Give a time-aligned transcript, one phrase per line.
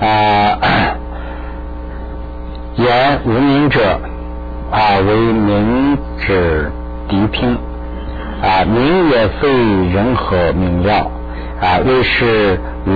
[0.00, 0.58] 啊，
[2.76, 4.00] 言无名者
[4.70, 6.70] 啊为名之
[7.08, 7.58] 敌拼
[8.42, 9.48] 啊，名也非
[9.92, 11.10] 人何名要
[11.60, 12.90] 啊，为是无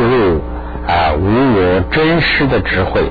[0.00, 0.40] 入
[0.88, 3.02] 啊无我真实的智慧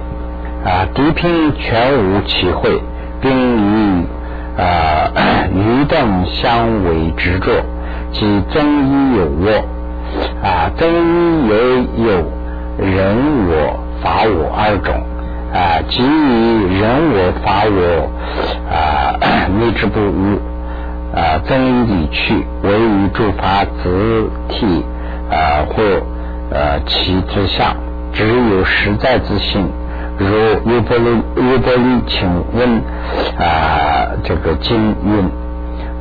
[0.66, 2.82] 啊，敌拼全无其慧，
[3.22, 4.06] 并与
[4.58, 5.12] 啊
[5.54, 7.64] 愚等相为执着，
[8.12, 9.64] 即增一有我
[10.44, 12.39] 啊，增一也有。
[12.80, 14.96] 人我法我二种
[15.54, 18.10] 啊，即以人我法我
[18.72, 19.18] 啊，
[19.60, 20.40] 内之不污
[21.16, 24.86] 啊，增理去，为于诸法子体
[25.30, 25.84] 啊，或
[26.52, 27.76] 呃其之相，
[28.14, 29.68] 只有实在之性。
[30.18, 31.06] 如优波利
[31.38, 32.84] 优波利，请问
[33.40, 35.24] 啊，这个经运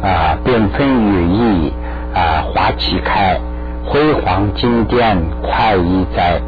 [0.03, 1.73] 啊，变分语义
[2.15, 3.39] 啊，华其开，
[3.87, 6.41] 辉煌金殿，快意在。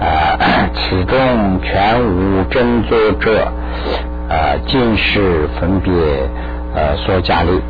[0.00, 3.48] 啊，此中全无真作者，
[4.28, 5.92] 啊，尽是分别
[6.74, 7.60] 呃所假立，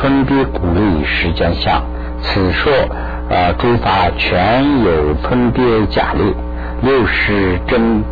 [0.00, 1.82] 分别鼓励时间相。
[2.20, 2.72] 此说
[3.30, 6.34] 啊，诸法全有分别假立，
[6.82, 8.04] 六是真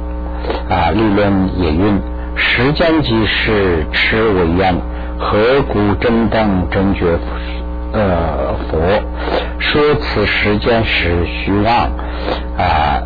[0.68, 2.00] 啊，立论也云：
[2.36, 4.74] 时间即是持为愿，
[5.18, 7.18] 何故真等真觉
[7.92, 8.78] 呃佛？
[9.58, 11.90] 说此时间是虚妄
[12.56, 13.02] 啊。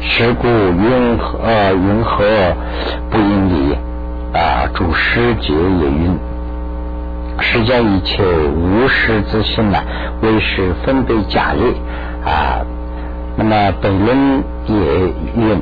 [0.00, 1.38] 是故云何
[1.74, 2.24] 云何
[3.10, 3.76] 不应理
[4.32, 4.66] 啊？
[4.74, 6.18] 主师节也云：
[7.40, 9.78] 世间一切无实之心呢，
[10.22, 11.74] 为是分别假立
[12.24, 12.64] 啊。
[13.36, 14.76] 那么本论也
[15.36, 15.60] 云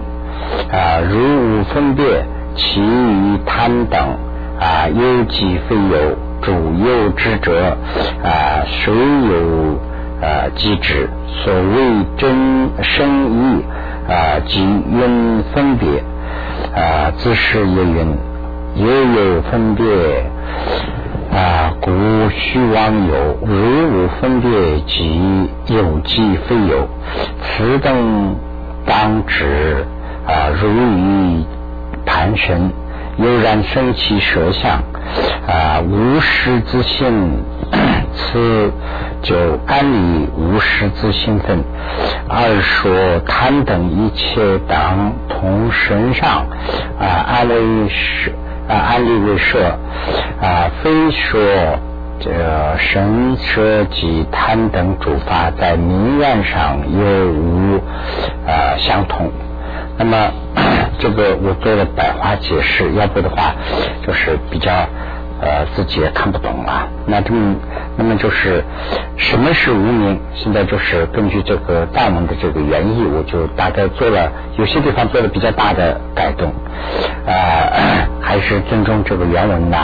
[0.71, 3.99] 啊：如无分别，其余贪等
[4.61, 6.17] 啊，有即非有，
[6.47, 7.77] 主有之者
[8.23, 11.09] 啊，谁有啊即止？
[11.43, 13.65] 所谓真生意。
[14.09, 15.99] 啊，即因分别
[16.81, 18.17] 啊，自是也云，
[18.77, 19.85] 也有分别
[21.37, 21.91] 啊，故
[22.31, 26.89] 虚妄有，如无分别，即有即非有，
[27.43, 28.37] 此等
[28.87, 29.85] 当知
[30.25, 31.45] 啊，如于
[32.05, 32.71] 盘神，
[33.19, 34.83] 悠然生其舍相
[35.49, 37.43] 啊，无实之性，
[38.15, 38.73] 此
[39.23, 41.65] 就安理无实之性分。
[42.29, 46.47] 二说贪等一切当同身上
[46.99, 48.33] 啊，安为设
[48.69, 49.61] 啊，安立为设
[50.43, 51.41] 啊，非说
[52.19, 52.31] 这
[52.79, 57.77] 神舍及贪等主法在名愿上又无
[58.47, 59.31] 啊相同。
[59.99, 60.31] 那么
[60.99, 63.55] 这个我做了百花解释，要不的话
[64.07, 64.71] 就是比较。
[65.39, 66.89] 呃，自己也看不懂了。
[67.05, 67.57] 那这么，
[67.99, 68.65] 那么就是
[69.19, 70.19] 什么是无名？
[70.35, 76.51] 现在就是根据这个大文的这个原意，我就大概做了有些地方做了比较大的改动。
[77.27, 79.77] 呃，还是尊重这个原文的。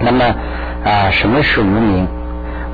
[0.00, 0.24] 那么
[0.84, 2.08] 啊，什么是无名？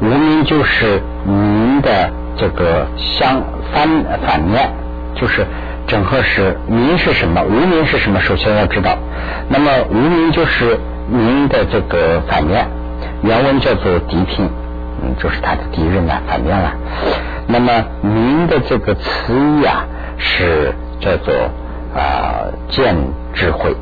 [0.00, 3.86] 无名就是名的这个相反
[4.26, 4.72] 反面，
[5.14, 5.46] 就是
[5.86, 7.42] 整合是名是什么？
[7.42, 8.20] 无名是什么？
[8.20, 8.96] 首先要知道。
[9.48, 10.78] 那么无名就是。
[11.06, 12.66] 名的这个反面，
[13.22, 14.48] 原文叫做敌品，
[15.02, 16.72] 嗯，就是他的敌人啊，反面了。
[17.46, 19.84] 那么名的这个词义啊，
[20.16, 21.34] 是叫做
[21.94, 22.96] 啊见
[23.34, 23.76] 智慧，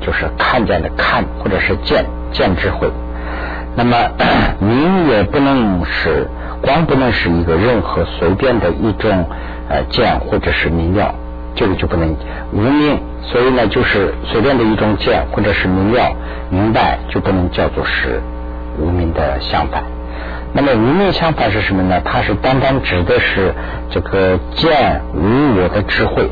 [0.00, 2.88] 就是看见的看，或者是见见智慧。
[3.74, 3.96] 那么
[4.62, 6.28] 名也不能是
[6.62, 9.28] 光不能是一个任何随便的一种
[9.68, 11.12] 呃见或者是明了。
[11.54, 12.16] 这个就不能
[12.52, 16.16] 无名，所以呢，就是随便的一种见或者是明了
[16.50, 18.20] 明白，就不能叫做是
[18.78, 19.84] 无名的相反。
[20.54, 22.00] 那么无名相反是什么呢？
[22.04, 23.54] 它是单单指的是
[23.90, 26.28] 这个见无我的智慧，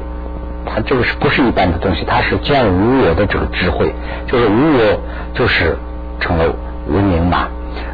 [0.67, 2.05] 它这个是不是一般的东西？
[2.07, 3.95] 它是见无我的这个智慧，
[4.27, 5.01] 就是无我
[5.35, 5.77] 就是
[6.19, 6.45] 成了
[6.89, 7.49] 无名嘛。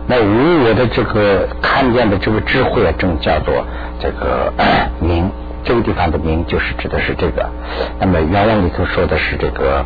[0.09, 3.65] 那无我的这个看见的这个智慧啊，正叫做
[4.01, 4.53] 这个
[5.01, 5.31] 明。
[5.67, 7.51] 这个地方的名就是指的是这个，
[7.99, 9.85] 那么原文里头说的是这个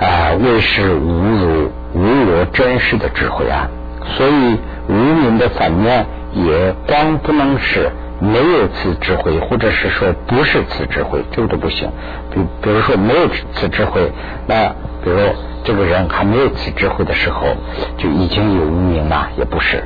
[0.00, 3.68] 啊，为是无如无我真实的智慧啊，
[4.16, 4.58] 所以
[4.88, 11.88] 无名的反面也光不能是没有此智慧，或者是说不是此智慧，这个都不行。
[12.32, 14.10] 比比如说没有此智慧，
[14.48, 14.70] 那
[15.04, 15.18] 比如
[15.62, 17.56] 这个人还没有此智慧的时候，
[17.96, 19.84] 就已经有无名了，也不是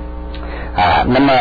[0.74, 1.04] 啊。
[1.06, 1.32] 那么。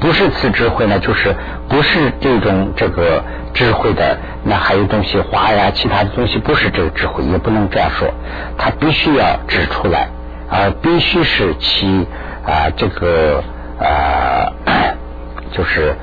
[0.00, 1.34] 不是此智慧呢，就是
[1.68, 3.22] 不是这种这个
[3.52, 8.08] 智慧的，那还有东西花呀，其他的东西不是这个智慧，也不能这样说，
[8.56, 10.08] 他必须要指出来，
[10.48, 12.06] 而必须是其
[12.46, 13.42] 啊这个
[13.80, 14.52] 啊
[15.52, 15.96] 就是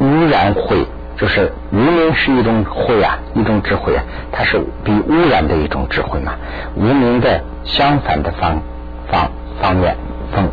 [0.00, 0.84] 污染会
[1.16, 4.02] 就是无名是一种慧啊，一种智慧啊，
[4.32, 6.32] 它是比污染的一种智慧嘛。
[6.74, 8.60] 无名的相反的方
[9.08, 9.30] 方
[9.60, 9.96] 方面，
[10.32, 10.48] 方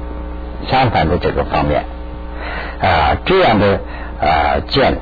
[0.68, 1.86] 相反的这个方面
[2.82, 3.80] 啊，这样的
[4.22, 4.98] 啊见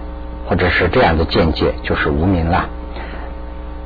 [0.47, 2.69] 或者是这样的见解就是无名了。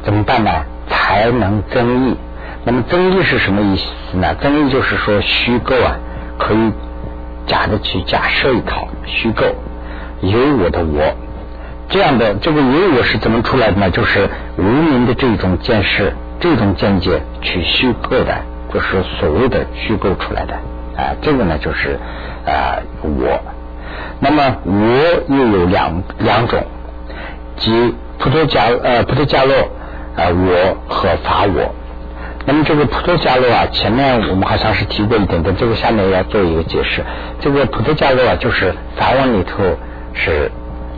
[0.04, 0.52] 怎么办呢？
[0.90, 2.18] 才能增益。
[2.64, 4.36] 那么增益是什么意思呢？
[4.36, 5.96] 增益就是说虚构啊，
[6.38, 6.72] 可以
[7.48, 9.44] 假的去假设一套虚构
[10.22, 11.16] 有我的我。
[11.90, 13.90] 这样的这个有我是怎么出来的呢？
[13.90, 18.42] 就是无名的这种见识、这种见解去虚构的，
[18.74, 20.54] 就是所谓的虚构出来的
[21.02, 21.16] 啊。
[21.22, 21.98] 这个呢就是
[22.46, 23.40] 啊我。
[24.20, 26.64] 那么我又有两两种，
[27.58, 29.56] 即普陀伽呃普陀伽罗
[30.16, 31.74] 啊我和法我。
[32.46, 37.04] 那么这个普陀伽罗啊，前面我们好像是提过一点点，这个下面要做一个解释。
[37.40, 39.64] 这个普陀伽罗啊，就是法文里头
[40.14, 40.52] 是。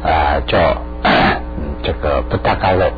[0.04, 0.58] 啊，叫
[1.82, 2.92] 这个不达嘎勒，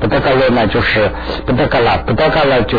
[0.00, 1.08] 不达嘎勒呢，就是
[1.46, 2.76] 不达嘎拉，不达嘎拉就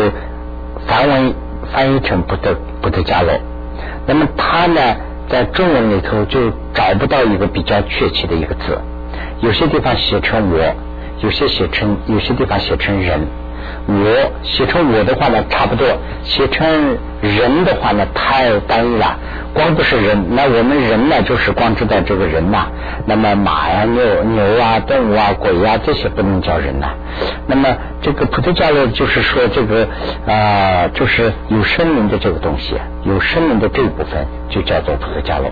[0.86, 1.34] 梵文
[1.72, 3.32] 翻译成不得不得伽罗。
[4.12, 4.96] 那么他呢，
[5.28, 8.76] 在中文里头就找不到一个比较确切的一个字，
[9.40, 10.58] 有些地方写成我，
[11.20, 13.20] 有些写成有些地方写成人。
[13.86, 15.86] 我写成我的话呢，差不多；
[16.22, 19.16] 写成人的话呢，太单一了。
[19.52, 22.68] 光不是人，那我们人呢，就是光知道这个人呐。
[23.06, 26.88] 那么马呀、牛、牛啊、动物啊、鬼啊，这些不能叫人呐。
[27.46, 27.68] 那么
[28.00, 29.88] 这个普特伽罗就是说，这个
[30.26, 35.50] 啊，就是有生命的这个东西，有生命的这一部分，就叫做普特伽罗。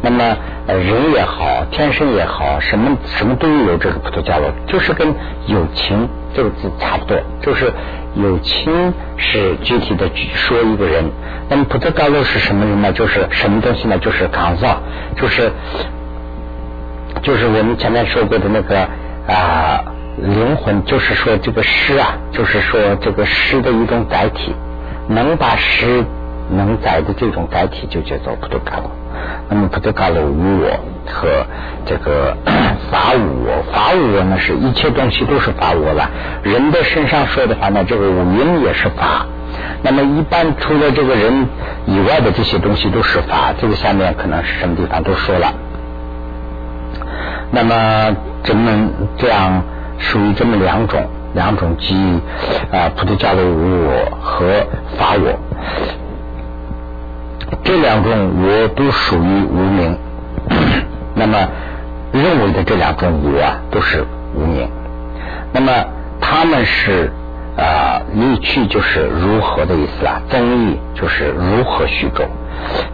[0.00, 0.36] 那么
[0.66, 5.08] 人也好，天生也好，什么什么都有这个普陀伽罗，就是跟
[5.46, 7.72] 友情这个字差不多，就是
[8.14, 11.10] 有亲是具体的说一个人。
[11.48, 12.92] 那么普陀伽罗是什么人呢？
[12.92, 13.98] 就是什么东西呢？
[13.98, 14.80] 就是改造，
[15.16, 15.50] 就是
[17.24, 18.88] 就是我们前面说过的那个
[19.26, 19.82] 啊
[20.16, 24.54] 灵魂，就是说这个诗啊，就是说这个诗的一种载体，
[25.08, 26.04] 能把诗
[26.50, 28.90] 能载的这种载体，就叫做普陀伽罗。
[29.48, 30.68] 那么不得搞了无我
[31.06, 31.28] 和
[31.84, 32.36] 这个
[32.90, 36.10] 法无我，法无我呢是一切东西都是法我了。
[36.42, 39.26] 人的身上说的话呢，这个五音也是法。
[39.82, 41.46] 那么一般除了这个人
[41.86, 43.52] 以外的这些东西都是法。
[43.60, 45.52] 这个下面可能是什么地方都说了。
[47.50, 49.62] 那么这么这样
[49.98, 51.00] 属于这么两种
[51.34, 51.94] 两种即
[52.70, 54.66] 啊，菩提伽罗无我和
[54.98, 55.38] 法我。
[57.64, 59.96] 这两种我都属于无名，
[61.14, 61.48] 那么
[62.12, 64.04] 认为的这两种我啊都是
[64.34, 64.68] 无名，
[65.52, 65.72] 那么
[66.20, 67.10] 他们是
[67.56, 72.24] 啊离去就是如何的意思啊，增益就是如何虚构，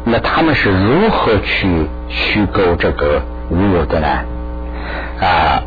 [0.05, 4.06] 那他们是如何去虚构这个无我的呢？
[5.21, 5.62] 啊，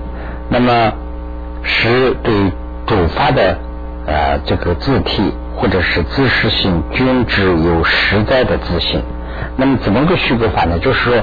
[0.48, 0.92] 那么
[1.62, 2.32] 是对
[2.86, 3.58] 主发的
[4.06, 5.32] 呃这个字体。
[5.60, 9.02] 或者是自实性均值有实在的自信，
[9.58, 10.78] 那么怎么个虚构法呢？
[10.78, 11.22] 就是说，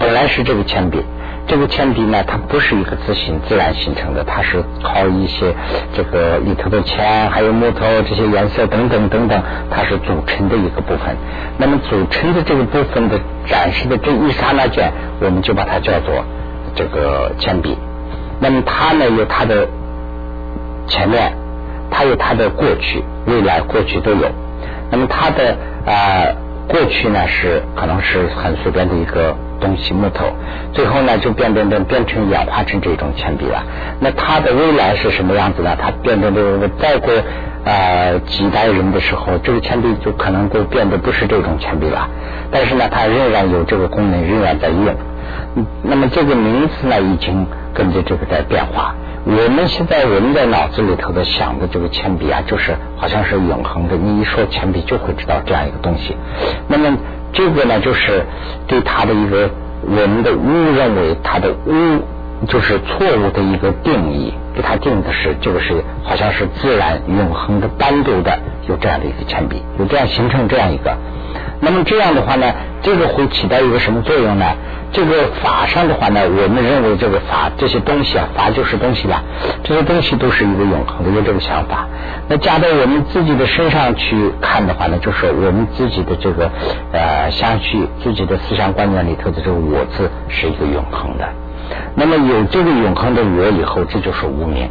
[0.00, 1.00] 本来是这个铅笔，
[1.46, 5.54] 这个铅笔呢，它不是一个自信自然形成的，它是靠一些
[5.94, 11.16] 这个里头的铅，还有木头这些颜色等等等等，它是组成的一个部分。
[11.56, 16.24] 那么组成的这个部分的展示的这一刹那间，我们就把它叫做
[16.74, 17.78] 这个铅笔。
[18.40, 19.68] 那么它呢，有它的
[20.88, 21.32] 前面。
[21.92, 24.26] 它有它的过去、未来、过去都有。
[24.90, 25.56] 那么它的
[25.86, 26.26] 啊
[26.68, 30.26] 过去呢是可能是很随便的一个东西木头，
[30.72, 33.62] 最后呢就变变变变成演化成这种铅笔了。
[34.00, 35.76] 那它的未来是什么样子呢？
[35.80, 36.44] 它变变变
[36.80, 37.12] 再过
[37.64, 42.08] 啊几代人的时候，这个铅笔就可能都变得不是这种铅笔了。
[42.50, 44.94] 但是呢，它仍然有这个功能，仍然在用。
[45.82, 48.94] 那么这个名词呢，已经跟着这个在变化。
[49.24, 53.96] 我们现在人的脑子里头的想的这个铅笔啊，就是好像是永恒的。
[53.96, 56.16] 你一说铅笔，就会知道这样一个东西。
[56.66, 56.98] 那么
[57.32, 58.24] 这个呢，就是
[58.66, 59.48] 对它的一个
[59.82, 62.02] 我们的误认为它的误
[62.48, 68.36] 就是错误的一个定义，给它定的是这个是好像是自然永恒的单独的
[68.68, 70.96] 有这样的一个铅笔，有这样形成这样一个。
[71.64, 72.52] 那么这样的话呢，
[72.82, 74.44] 这个会起到一个什么作用呢？
[74.92, 79.22] 这个法上的话呢，我们认为这个法这些东西啊，法就是东西了，
[79.62, 81.86] 这些东西都是一个永恒的，有这个想法。
[82.28, 86.50] 那加到我们自己的身上去看的话呢，就是我们自己的这个
[86.92, 91.28] 呃相续，自己的思想观念里头的这个我字是一个永恒的。
[91.94, 94.68] 那么有这个永恒的我以后，这就是无名。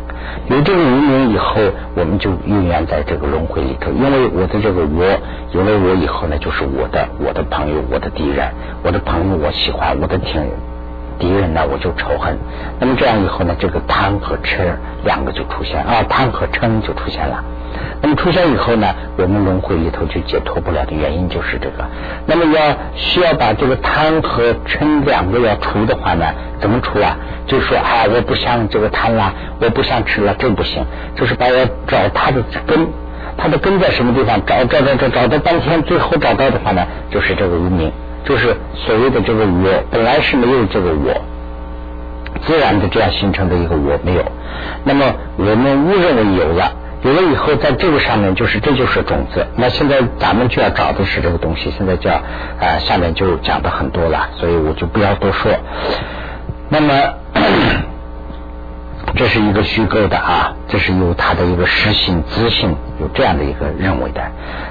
[0.47, 1.61] 有这个无名以后，
[1.95, 3.91] 我们就永远在这个轮回里头。
[3.91, 5.03] 因为我的这个我，
[5.51, 8.51] 有了我以后呢，就是我的我的朋友，我的敌人，
[8.83, 10.41] 我的朋友我喜欢，我的挺
[11.19, 12.37] 敌人呢，我就仇恨。
[12.79, 17.43] 那么这样以后呢，这个贪和嗔两个就出现啊，贪和嗔就出现了。
[18.01, 18.87] 那么出现以后呢，
[19.17, 21.85] 我们轮回里头就解脱不了的原因就是这个。
[22.25, 26.25] 那么要需要把这个贪和嗔两个要除的话呢，
[26.59, 27.15] 怎么除啊？
[27.47, 30.83] 就说，哎，我不想这个贪了，我不想吃了，这不行。
[31.15, 32.87] 就是把我找它的根，
[33.37, 34.43] 它的根在什么地方？
[34.45, 37.91] 找找找找找到半天，最后找到的话呢，就是这个无名，
[38.23, 41.21] 就是所谓的这个我，本来是没有这个我，
[42.45, 44.23] 自然的这样形成的一个我没有。
[44.83, 46.71] 那么我们误认为有了。
[47.03, 49.47] 有了以后，在这个上面就是这就是种子。
[49.55, 51.71] 那现在咱们就要找的是这个东西。
[51.75, 55.51] 现在叫啊，下面就讲的很多了，所以我就不要多说。
[56.69, 56.93] 那么。
[59.15, 64.21] 这是一个虚构的啊，这是有它的一个实性、自性，有这样的一个认为的。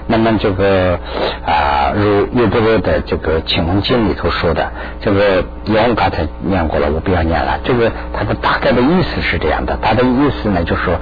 [0.06, 0.98] 那么这个
[1.46, 7.60] 啊，如优波罗的这个《请蒙经》里头说的，这个我刚才念过了，我不要念了。
[7.64, 10.94] 这个它的大概的意思是这样的，它的意思呢，就是说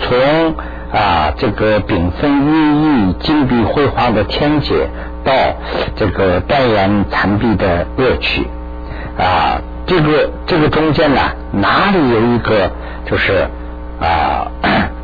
[0.00, 0.54] 从
[0.92, 4.88] 啊这个缤纷熠熠、金碧辉煌的天界，
[5.22, 5.32] 到
[5.96, 8.46] 这个断垣残壁的乐趣
[9.18, 9.60] 啊。
[9.86, 11.20] 这个这个中间呢，
[11.52, 12.72] 哪里有一个
[13.06, 13.48] 就是
[14.00, 14.50] 啊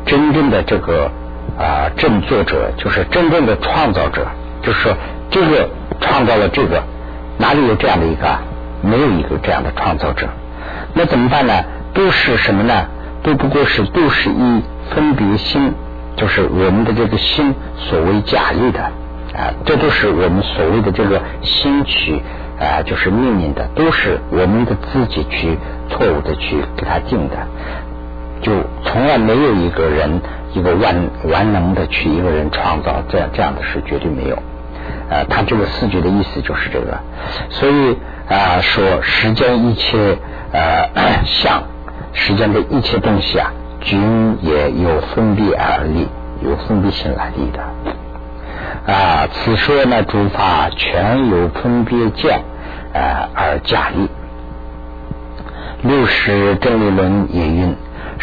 [0.05, 1.09] 真正的这个
[1.57, 4.27] 啊振作者，就是真正的创造者，
[4.61, 4.93] 就是说
[5.31, 5.69] 这个
[6.01, 6.83] 创造了这个，
[7.37, 8.27] 哪里有这样的一个？
[8.81, 10.27] 没有一个这样的创造者，
[10.93, 11.53] 那怎么办呢？
[11.93, 12.85] 都是什么呢？
[13.23, 14.61] 都不过是都是以
[14.93, 15.73] 分别心，
[16.17, 22.21] 就是我们的这个心所谓假立的啊，这都是我们所谓的这个心取。
[22.59, 25.57] 啊，就是命令的，都是我们的自己去
[25.89, 27.35] 错误的去给他定的，
[28.43, 28.51] 就
[28.83, 30.21] 从来没有一个人
[30.53, 30.95] 一个万
[31.31, 34.37] 万能的去一个人创造这样这样的事绝对没有。
[35.09, 36.99] 呃，他这个四句的意思就是这个，
[37.49, 37.97] 所以
[38.29, 40.17] 啊，说世间一切
[40.51, 41.63] 呃相，
[42.13, 46.07] 世间的一切东西啊，均也有分别而立，
[46.41, 48.93] 有分别心来立的。
[48.93, 52.41] 啊，此说呢，诸法全有分别见，
[52.93, 54.09] 呃，而假立。
[55.81, 57.75] 六十正理论也云：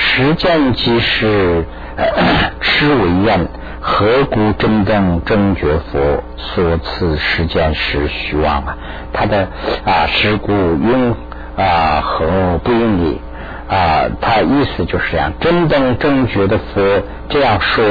[0.02, 1.64] 实见即是
[2.60, 3.46] 痴为愿，
[3.80, 8.76] 何故真正正觉佛所赐时间是虚妄啊？
[9.12, 9.48] 他的
[9.84, 11.14] 啊，是故因
[11.56, 13.20] 啊何不应理
[13.68, 17.84] 啊，他意思就是这样：真正正觉的佛这样说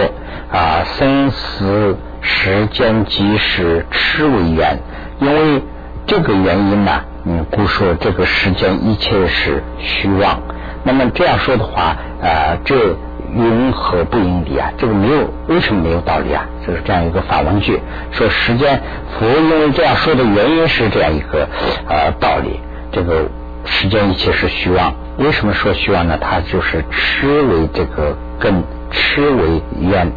[0.52, 1.98] 啊，生死。
[2.22, 4.78] 时间即是痴为缘，
[5.22, 5.64] 因为
[6.06, 10.42] 这个原因呢，嗯，故说这个时间一切是虚妄。
[10.92, 12.96] 那么这样说的话，呃，这
[13.36, 14.72] 云何不应理啊？
[14.76, 16.48] 这个没有，为什么没有道理啊？
[16.66, 17.80] 就是这样一个反问句，
[18.12, 18.82] 说时间
[19.12, 21.48] 佛因为这样说的原因是这样一个
[21.88, 22.60] 呃道理，
[22.92, 23.30] 这个
[23.66, 24.96] 时间一切是虚妄。
[25.20, 26.18] 为什么说虚妄呢？
[26.20, 30.12] 它就是痴为这个根，痴为缘。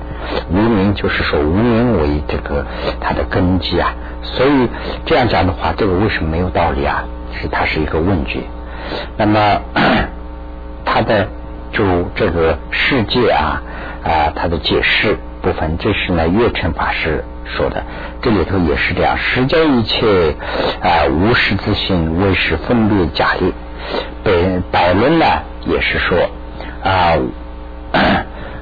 [0.50, 2.64] 无名就是说无名为这个
[3.00, 4.68] 它的根基啊，所以
[5.04, 7.04] 这样讲的话，这个为什么没有道理啊？
[7.34, 8.46] 是它是一个问句。
[9.16, 9.60] 那么
[10.92, 11.26] 他的
[11.72, 13.62] 就这个世界啊
[14.04, 17.82] 啊，他的解释部分，这是呢月成法师说的，
[18.20, 19.16] 这里头也是这样。
[19.16, 20.36] 世间一切
[20.82, 23.54] 啊无实自性，为是分别假立。
[24.22, 25.24] 北百论呢
[25.66, 26.28] 也是说
[26.84, 27.16] 啊。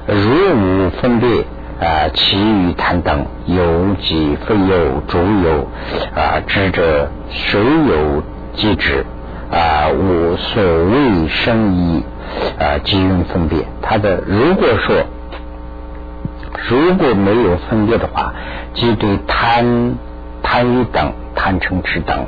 [0.07, 1.43] 如无分别
[1.81, 5.67] 啊，其余贪等有即非有，主有
[6.15, 8.23] 啊，知者谁有
[8.53, 9.05] 即知
[9.51, 9.89] 啊？
[9.89, 12.03] 无所谓生意
[12.59, 13.65] 啊，即用分别。
[13.81, 15.05] 他的如果说
[16.69, 18.33] 如果没有分别的话，
[18.73, 19.95] 即对贪
[20.43, 22.25] 贪欲等贪嗔痴等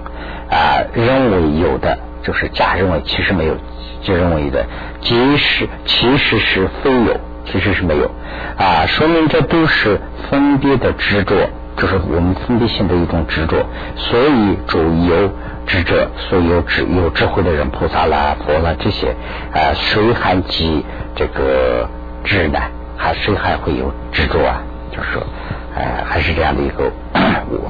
[0.49, 3.55] 啊，认为有的就是假认为，其实没有，
[4.01, 4.65] 就认为的，
[5.01, 7.19] 即使其实是非有。
[7.45, 8.09] 其实是没有
[8.57, 13.65] 啊，说明这都是分别的执着，就是我们分别性的一种执着。
[13.97, 15.29] 所以主由
[15.65, 19.15] 智者，所以有智有智慧的人，菩萨啦、佛啦这些
[19.53, 20.83] 啊，谁还及
[21.15, 21.89] 这个
[22.23, 22.59] 智呢？
[22.97, 24.61] 还谁还会有执着啊？
[24.91, 25.23] 就是说，
[25.75, 26.91] 呃，还是这样的一个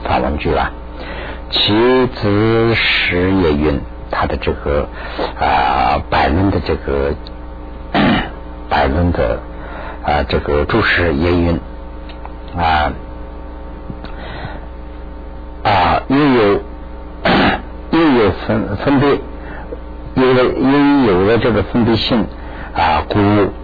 [0.04, 0.72] 反问句啦。
[1.50, 1.74] 其
[2.08, 3.80] 子时也云，
[4.12, 4.88] 他的这个
[5.40, 7.14] 啊，百论的这个
[8.70, 9.40] 百论的。
[10.06, 11.62] 啊，这个注释也云
[12.58, 12.92] 啊
[15.64, 16.62] 啊，又有又有
[18.48, 19.10] 分分别，
[20.16, 22.26] 有了因有了这个分别性
[22.76, 23.20] 啊，故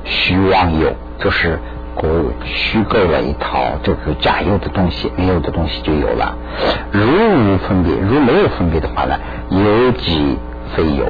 [0.05, 1.59] 虚妄有，就是
[1.95, 6.36] 故虚构了一套这个假有的东西，没有的东西就有了。
[6.91, 9.17] 如无分别，如没有分别的话呢，
[9.50, 10.38] 有即
[10.75, 11.05] 非有，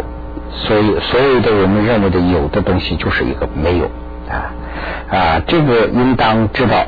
[0.51, 3.85] 所以所有的我们认为的有的东西就是一个没有
[4.29, 4.51] 啊
[5.09, 6.85] 啊，这个应当知道，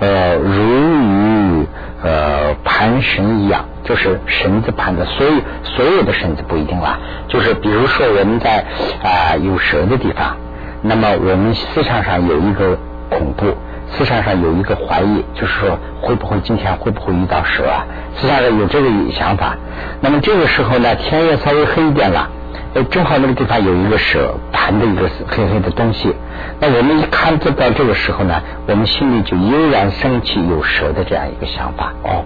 [0.00, 1.66] 呃，如与
[2.02, 6.98] 呃盘绳一样，就是绳子盘的，所以所有的绳子不一定了，
[7.28, 8.64] 就是比如说我们在
[9.02, 10.36] 啊有蛇的地方，
[10.82, 12.78] 那么我们思想上有一个
[13.10, 13.56] 恐怖。
[13.94, 17.84] 思想上有一个怀疑，就是说会不会今天会不会遇到蛇啊？
[18.16, 19.54] 思想上有这个想法。
[20.00, 22.30] 那么这个时候呢，天也稍微黑一点了，
[22.74, 26.14] 哎，正好那个地方有一个蛇盘的一个黑黑的东西。
[26.58, 31.92] 那我们一看就到这个时候呢，我们心里就悠然升起有蛇的这样一个想法。
[32.02, 32.24] 哦，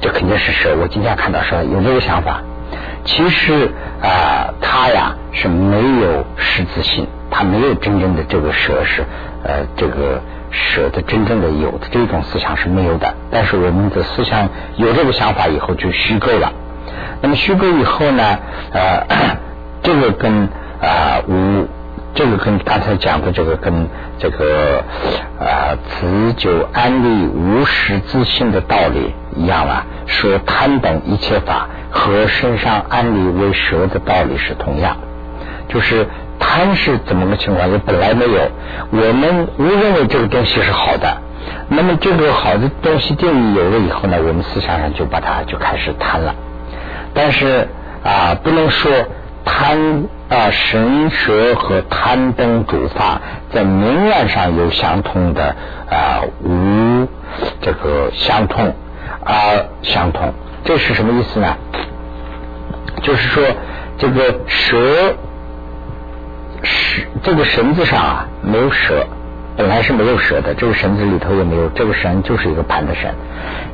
[0.00, 2.42] 这肯定是蛇，我今天看到蛇，有这个想法。
[3.04, 3.70] 其实
[4.02, 9.04] 啊，它呀是没有实质性，它没有真正的这个蛇是
[9.44, 10.20] 呃这个。
[10.52, 16.50] 蛇的真正的有的这种思想是没有的，但是我们的思想有这个想法以后就虚构了。
[17.20, 18.38] 那么虚构以后呢，
[18.72, 19.02] 呃，
[19.82, 20.48] 这个跟
[20.80, 21.66] 啊无，
[22.16, 24.82] 这个跟刚才讲的这个跟这个
[25.38, 29.86] 啊持久安利无实自性的道理一样了。
[30.06, 34.96] 说贪等一切法和身上安利为蛇的道理是同样，
[35.68, 36.06] 就是。
[36.38, 37.70] 贪是怎么个情况？
[37.70, 38.50] 也本来没有，
[38.90, 41.16] 我们误认为这个东西是好的，
[41.70, 46.34] 那么这个好的东西定义有了以后呢，我们思想上就把它就开始贪了。
[47.14, 47.66] 但是
[48.04, 48.92] 啊，不能说
[49.46, 53.22] 贪啊神蛇和贪灯主法
[53.54, 55.56] 在明面上有相通的
[55.88, 57.08] 啊无
[57.62, 58.74] 这个相通
[59.24, 59.32] 啊
[59.82, 60.34] 相通，
[60.64, 61.56] 这是什么意思呢？
[63.02, 63.42] 就是说
[63.96, 65.14] 这个蛇。
[66.62, 69.06] 是这个绳子上啊没有蛇，
[69.56, 70.54] 本来是没有蛇的。
[70.54, 73.10] 这个绳子里头也没有，这个绳就是一个盘的绳。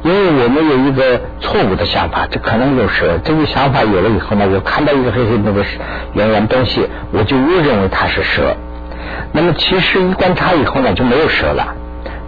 [0.03, 3.19] 因为我们有一个错误的想法，这可能有蛇。
[3.25, 5.65] 这个想法有了以后呢，我看到一个黑黑那个
[6.15, 8.57] 圆圆东西，我就误认为它是蛇。
[9.33, 11.75] 那么其实一观察以后呢，就没有蛇了。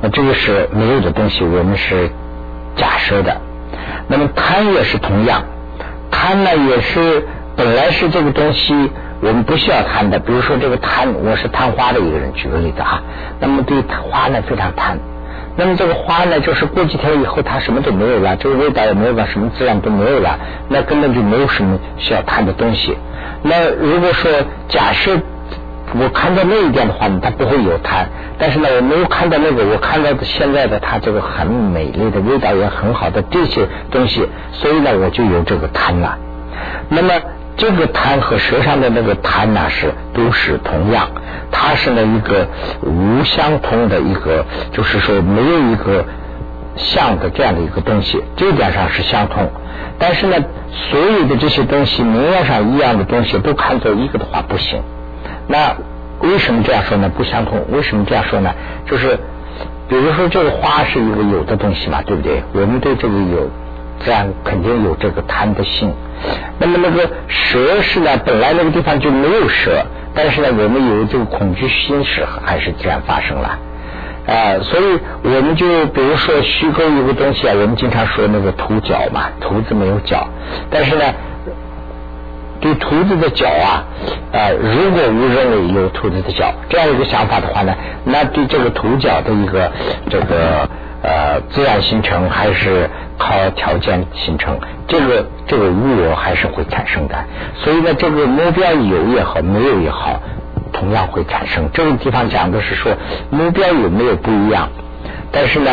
[0.02, 2.11] 那这个是没有的东西，我们是
[2.76, 3.40] 假设的。
[4.09, 5.42] 那么贪也是同样，
[6.11, 7.26] 贪呢也是
[7.57, 8.90] 本来是这个东西。
[9.20, 13.00] 我们不需要贪的，比如说这个贪，我是贪花的一个人，举个例子啊。
[13.40, 14.98] 那么对花呢非常贪，
[15.57, 22.98] 那么这个花呢，就是过几天以后它什么都没有了，这个味道也没有了，什么质量都没有了，那根本就没有什么需要贪的东西。
[23.42, 24.31] 那如果说
[24.68, 25.18] 假设
[25.98, 28.07] 我看到那一点的话呢，它不会有贪，
[28.38, 36.18] 但是呢，我没有看到那个，我看到的现在的它这个很美丽的味道也很好的这些东西，所以呢，我就有这个贪了。
[36.90, 37.14] 那么。
[37.57, 41.09] 这个贪和舌上的那个贪呢是都是同样，
[41.53, 42.49] 它是呢一个
[42.83, 46.05] 无相通的一个，就是说没有一个
[46.77, 49.51] 像的这样的一个东西，这点上是相通。
[49.99, 50.37] 但是呢，
[50.90, 54.83] 所有的这些东西明面上一样的东西都看作一个的话不行。
[55.47, 55.77] 那
[56.21, 57.09] 为什么这样说呢？
[57.17, 57.64] 不相通。
[57.71, 58.53] 为什么这样说呢？
[58.87, 59.17] 就是
[59.88, 62.43] 比如说这个花是一个有的东西嘛，对不对？
[62.53, 63.49] 我们对这个有。
[64.05, 65.93] 这样肯定有这个贪的性。
[66.59, 73.59] 那么那个蛇是呢，本来那个地方就没有蛇，但是呢，我们有这个恐惧心时还是自然发生了
[74.27, 74.61] 啊。
[74.62, 80.29] 所以我们就比如说虚构一个东西啊，我们经常说那个兔脚嘛，兔子没有脚，
[80.71, 81.05] 但是呢，
[82.61, 83.85] 对兔子的脚啊
[84.33, 89.71] 啊，如果误认为有兔子的脚这样一个想法的话呢，那对这个兔脚的一个
[90.09, 90.69] 这个
[91.05, 92.90] 呃自然形成还是。
[93.17, 97.14] 靠条件形成，这个这个误我还是会产生的。
[97.62, 100.21] 所以呢，这个目标有也好，没有也好，
[100.73, 101.71] 同样会产生。
[101.73, 102.97] 这个地方讲的是说，
[103.31, 104.69] 目标有没有不一样，
[105.31, 105.71] 但是呢，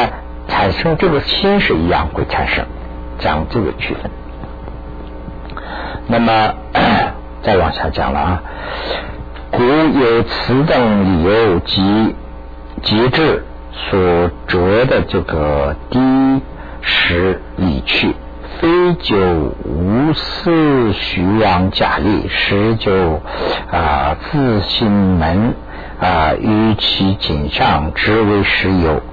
[0.47, 2.63] 产生这个心是一样会产生，
[3.17, 4.11] 讲这个区分。
[6.05, 6.53] 那么
[7.41, 8.43] 再往下讲了啊，
[9.49, 12.15] 故有此等理由及
[12.83, 15.99] 节制所着的这个低。
[16.83, 18.15] 使已去，
[18.59, 23.21] 非就无私虚阳假立，实就
[23.71, 25.53] 啊自心门
[25.99, 29.03] 啊于其颈上，之为实有，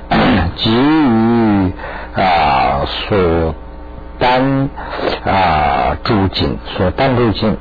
[0.56, 1.72] 给予
[2.16, 3.54] 啊所
[4.18, 4.68] 担
[5.24, 7.56] 啊诸境，所担诸境，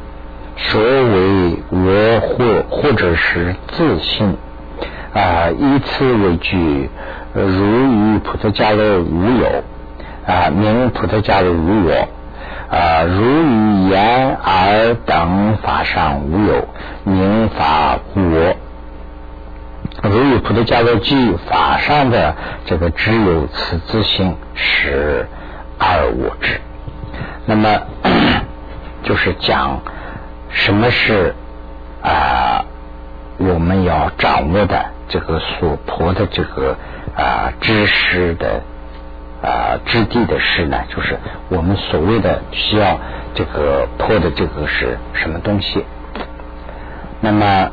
[0.57, 4.37] 所谓我或或者是自信
[5.15, 6.89] 啊，以此为据。
[7.33, 9.63] 如与菩萨迦罗无有
[10.25, 12.07] 啊，名菩萨迦罗无我
[12.69, 16.67] 啊；如与言耳等法上无有，
[17.03, 18.55] 名法我。
[20.03, 25.27] 如与菩萨迦罗记法上的这个只有此自性是
[25.77, 26.59] 二我之。
[27.45, 27.81] 那么
[29.03, 29.81] 就是讲
[30.49, 31.35] 什么是
[32.01, 32.65] 啊
[33.37, 36.75] 我们要掌握的这个所破的这个
[37.15, 38.61] 啊知识的
[39.41, 40.77] 啊质地的事呢？
[40.89, 41.17] 就是
[41.49, 42.97] 我们所谓的需要
[43.33, 45.83] 这个破的这个是什么东西？
[47.21, 47.71] 那么，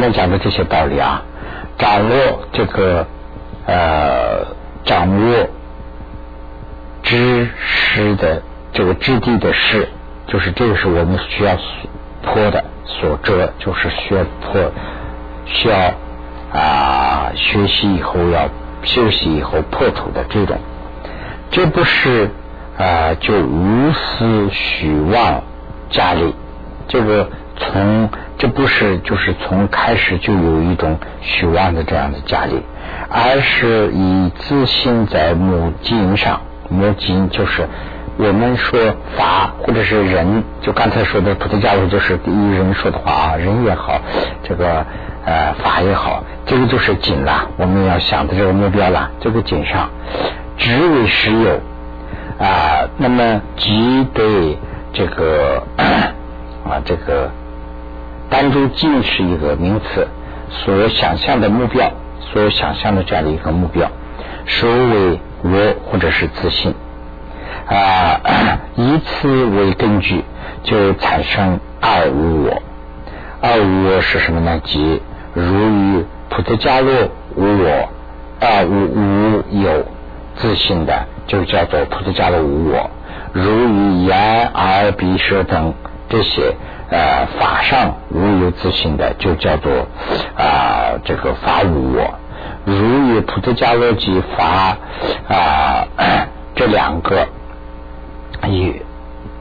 [0.00, 1.22] 面讲的这些道理啊，
[1.78, 3.06] 掌握这个
[3.66, 4.46] 呃，
[4.84, 5.46] 掌握
[7.02, 9.88] 知识的这个质地的事，
[10.26, 11.56] 就是这个是我们需要
[12.22, 14.72] 破的所遮，就是需要破，
[15.44, 15.92] 需要
[16.52, 18.48] 啊学习以后要
[18.82, 20.58] 休息以后破除的这种，
[21.50, 22.30] 这不是
[22.78, 25.42] 啊就无私许望
[25.90, 26.34] 家里
[26.88, 28.08] 这个从。
[28.40, 32.62] 这不是就是从开始就有一种虚妄的这样的家里，
[33.10, 37.68] 而是以自信在母经上，母经就是
[38.16, 38.80] 我们说
[39.14, 44.00] 法或者是人，就刚才说的菩提伽罗就是第一人说的话啊，人也好，
[44.42, 44.86] 这个
[45.26, 49.90] 呃法也好，这个就是景了，我们要想的这个目标了，这个景上
[50.56, 51.60] 只为实有
[52.42, 54.56] 啊，那么即对
[54.94, 55.62] 这个
[56.64, 57.30] 啊这个。
[58.30, 60.06] 单独尽是一个名词，
[60.50, 61.90] 所想象的目标，
[62.32, 63.90] 所想象的这样的一个目标，
[64.46, 66.72] 收为我或者是自信
[67.66, 68.20] 啊，
[68.76, 70.24] 以此为根据，
[70.62, 72.62] 就产生二无我。
[73.42, 74.60] 二无我是什么呢？
[74.64, 75.02] 即
[75.34, 76.92] 如于普特伽罗
[77.34, 77.88] 无我，
[78.40, 79.86] 二无无有
[80.36, 82.90] 自信的，就叫做普特伽罗无我。
[83.32, 85.74] 如于眼耳鼻舌等
[86.08, 86.54] 这些。
[86.90, 89.86] 呃，法上无有自信的，就叫做
[90.36, 92.18] 啊，这个法无我。
[92.64, 92.74] 如
[93.14, 94.76] 与普特伽罗及法
[95.28, 95.86] 啊
[96.56, 97.28] 这两个
[98.48, 98.82] 与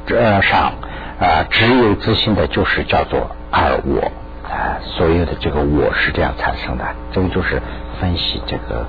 [0.05, 0.73] 这上
[1.19, 4.11] 啊只有自信的，就是叫做二我
[4.47, 4.77] 啊。
[4.83, 7.59] 所有的这个我是这样产生的，这个就是
[7.99, 8.85] 分析这个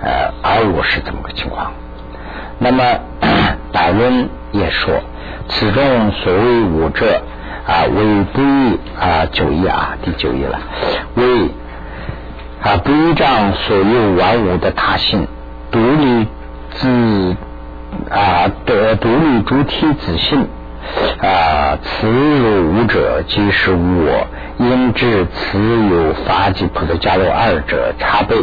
[0.00, 1.72] 呃二我是怎么个情况。
[2.60, 2.84] 那么
[3.72, 4.94] 百论也说，
[5.48, 7.20] 此中所谓我者。
[7.66, 10.60] 啊，为不依啊九义啊，第九义了。
[11.14, 11.48] 为
[12.62, 15.26] 啊不依仗所有万物的他性，
[15.70, 16.26] 独立
[16.70, 17.36] 自
[18.10, 20.46] 啊得独立主体自性
[21.20, 24.26] 啊，此有无者即是无我，
[24.58, 28.38] 因至此有法及菩萨加罗二者差别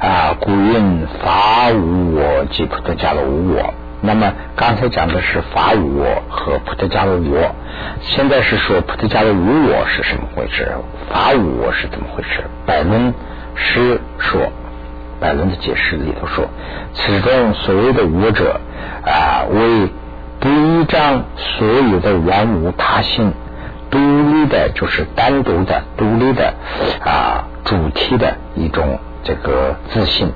[0.00, 3.74] 啊，故云法无我即菩萨加罗无我。
[4.02, 7.54] 那么刚才讲的是法我和菩提伽罗我，
[8.00, 10.72] 现在是说菩提伽罗无我是什么回事？
[11.10, 12.44] 法我是怎么回事？
[12.66, 13.12] 百论
[13.54, 14.50] 师说，
[15.20, 16.48] 百论的解释里头说，
[16.94, 18.58] 此中所谓的我者
[19.04, 19.88] 啊，为
[20.38, 23.34] 不依仗所有的万物他性，
[23.90, 26.54] 独立的，就是单独的、独立的
[27.04, 30.32] 啊主题的一种这个自信。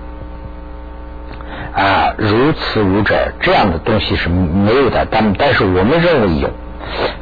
[1.75, 5.05] 啊，如此无者，这样的东西是没有的。
[5.11, 6.49] 但但是我们认为有，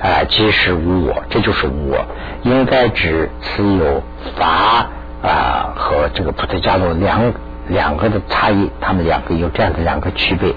[0.03, 2.05] 啊，即是无我，这就是无我。
[2.43, 4.03] 应该指此有
[4.37, 4.89] 法
[5.23, 7.33] 啊和这个菩提伽罗两
[7.69, 10.55] 两个的差异，他们两个有这样的两个区别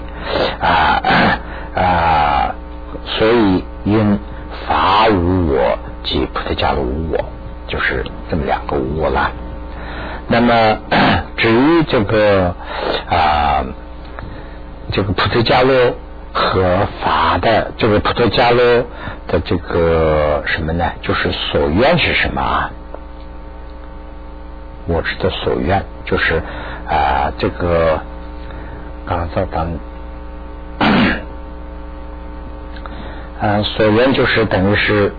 [0.60, 1.00] 啊
[1.74, 2.54] 啊，
[3.06, 4.18] 所以因
[4.68, 7.24] 法无我即菩提伽罗无我，
[7.66, 9.30] 就是这么两个无我了。
[10.28, 10.76] 那么
[11.38, 12.54] 至于这个
[13.08, 13.64] 啊。
[14.92, 15.94] 这个普特伽罗
[16.32, 18.84] 和法的这个普特伽罗
[19.26, 20.84] 的这个什么呢？
[21.02, 22.70] 就是所愿是什么啊？
[24.88, 26.40] 我知道所愿就是
[26.88, 28.00] 啊，这个
[29.04, 29.66] 刚才当
[33.40, 35.12] 啊，所愿就是等于是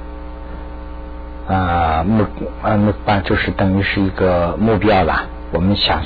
[1.49, 2.25] 啊目
[2.63, 6.01] 啊目啊，就是等于是一个目标了我们想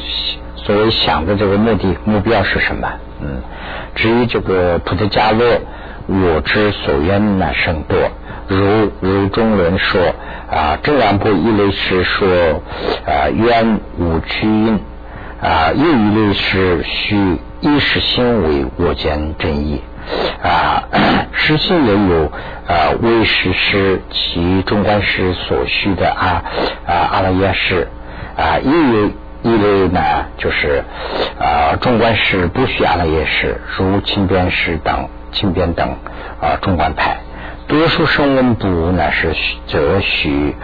[0.56, 2.88] 所谓想的这个目的目标是什么？
[3.22, 3.42] 嗯，
[3.96, 5.60] 至于这个菩提伽罗，
[6.08, 7.98] 我之所愿乃甚多。
[8.48, 10.14] 如如中人说
[10.50, 12.62] 啊，正量部一类是说
[13.06, 14.80] 啊，愿无屈因
[15.42, 19.82] 啊，又一类是虚一时心为我见真义
[20.44, 20.84] 啊，
[21.34, 22.26] 实心也有
[22.68, 26.44] 啊，为实施其中观师所需的啊
[26.86, 27.88] 啊阿赖耶识
[28.36, 29.12] 啊，又有
[29.44, 30.02] 一类呢，
[30.38, 30.84] 就是
[31.40, 35.98] 啊，中观师不需阿赖耶识，如清边师等清边等
[36.42, 37.18] 啊中观派。
[37.68, 39.34] 多数声闻部呢是
[39.68, 40.56] 则许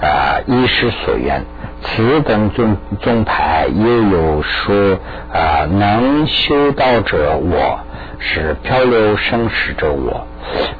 [0.00, 1.42] 啊依师所愿，
[1.82, 4.98] 此等宗宗派也有说
[5.32, 7.80] 啊能修道者我
[8.20, 10.26] 是漂流生死者我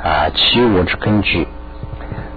[0.04, 1.48] 啊其我之根据。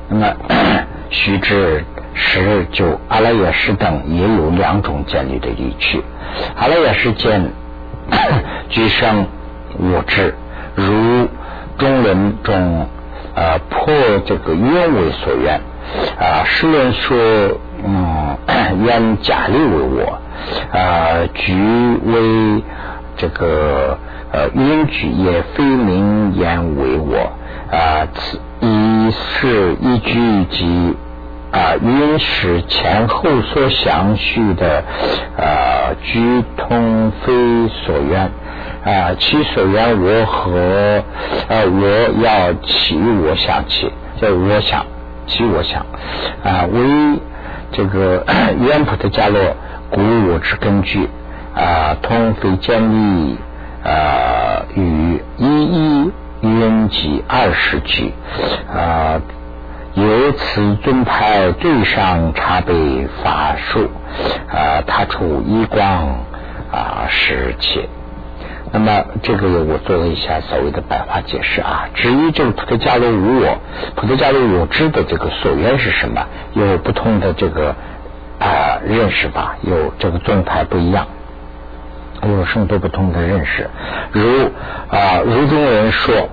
[0.10, 0.36] 那么
[1.12, 6.04] 须知十九阿赖耶识等也有两种建立的依据。
[6.56, 7.52] 阿赖耶识见
[8.70, 9.28] 具生
[9.78, 10.34] 我智，
[10.76, 11.28] 如
[11.78, 12.88] 中论中。
[13.36, 13.94] 啊，破
[14.26, 15.60] 这个愿为所愿
[16.18, 17.18] 啊，世人说，
[17.84, 18.38] 嗯，
[18.86, 20.22] 愿假立为我
[20.72, 21.54] 啊，举
[22.06, 22.64] 为
[23.18, 23.98] 这个
[24.32, 27.34] 呃，愿举也非名言为我
[27.70, 30.96] 啊，此一是依据及
[31.56, 34.84] 啊，因使前后所详叙的
[35.38, 37.34] 啊，居通非
[37.70, 38.30] 所愿。
[38.84, 41.04] 啊，其所愿我和
[41.48, 41.88] 呃，我
[42.22, 43.92] 要起我想起，
[44.22, 44.86] 叫我想
[45.28, 45.86] 起我想。
[46.44, 47.20] 啊，为
[47.72, 48.26] 这个
[48.60, 49.40] 渊普的伽罗
[49.90, 51.10] 古我之根据。
[51.56, 53.38] 啊，通非建立
[53.82, 58.12] 啊，与一一云集二十句
[58.70, 59.22] 啊，
[59.96, 63.90] 由此尊派最上差别法术
[64.50, 66.26] 啊，他出一光
[66.70, 67.88] 啊，十切。
[68.74, 73.60] 那么这个我做了一下所谓的白话解释啊，至于这个普特伽罗无我，
[73.96, 77.76] 普特伽罗我知的这个所缘是什么，有不同的这个
[78.40, 81.08] 啊认识吧，有这个宗派不一样，
[82.22, 83.70] 有很多不同的认识。
[84.12, 84.52] 如
[84.90, 86.28] 啊，如中人说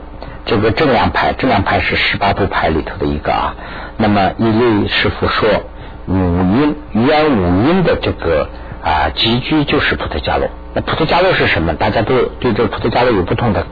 [0.45, 3.55] 这个正量派，正量派是十八部派里头的一个啊。
[3.97, 5.49] 那么一类师傅说
[6.07, 8.49] 五音，原五音的这个
[8.83, 10.49] 啊集居就是普特伽罗。
[10.75, 11.75] 那普特伽罗是什么？
[11.75, 13.67] 大家都对这个普特伽罗有不同的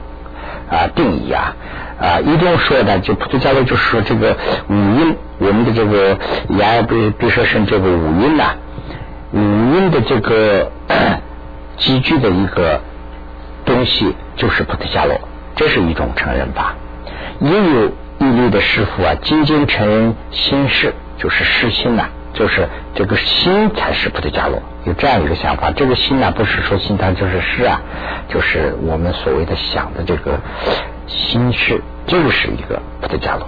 [0.69, 1.55] 啊定义啊
[1.99, 2.19] 啊！
[2.19, 4.37] 一定说的，就普特伽罗就是说这个
[4.69, 6.17] 五音，我们的这个
[6.57, 8.55] 牙比比说是这个五音呐，
[9.33, 10.71] 五音的这个
[11.77, 12.81] 集聚的一个
[13.65, 15.19] 东西就是普特伽罗，
[15.61, 16.73] 这是一种承认法。
[17.39, 22.09] 也有一类的师傅啊，仅仅承认心事，就是失心呐。
[22.33, 25.69] 就是这个心才是菩提伽罗，有这样一个想法。
[25.69, 27.79] 这个心呢，不是说心它就是事啊，
[28.27, 30.39] 就是我们所谓的想的这个
[31.05, 33.45] 心事，就是一个菩提伽罗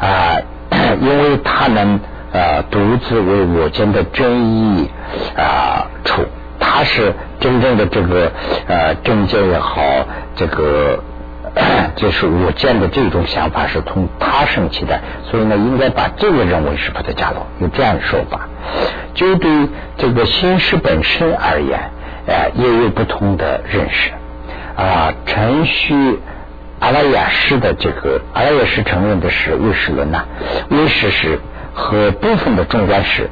[0.00, 0.40] 啊，
[1.00, 2.00] 因为他能
[2.32, 4.90] 呃独自为我间的真意
[5.36, 6.24] 啊处，
[6.58, 8.32] 他是真正的这个
[8.66, 9.80] 呃正见也好，
[10.34, 10.98] 这个。
[11.96, 18.48] 就是我见的这种想法是从他生起的，所以呢，应该把这个认为是菩提伽罗，有这样的说法。
[19.14, 19.50] 就对
[19.96, 21.90] 这个心识本身而言，
[22.26, 24.10] 呃，也有不同的认识
[24.76, 25.12] 啊。
[25.26, 26.20] 程序
[26.78, 30.24] 阿拉雅诗的这个阿拉雅诗承认的是唯识论呐，
[30.70, 31.40] 唯识是
[31.74, 33.28] 和部分的中观识。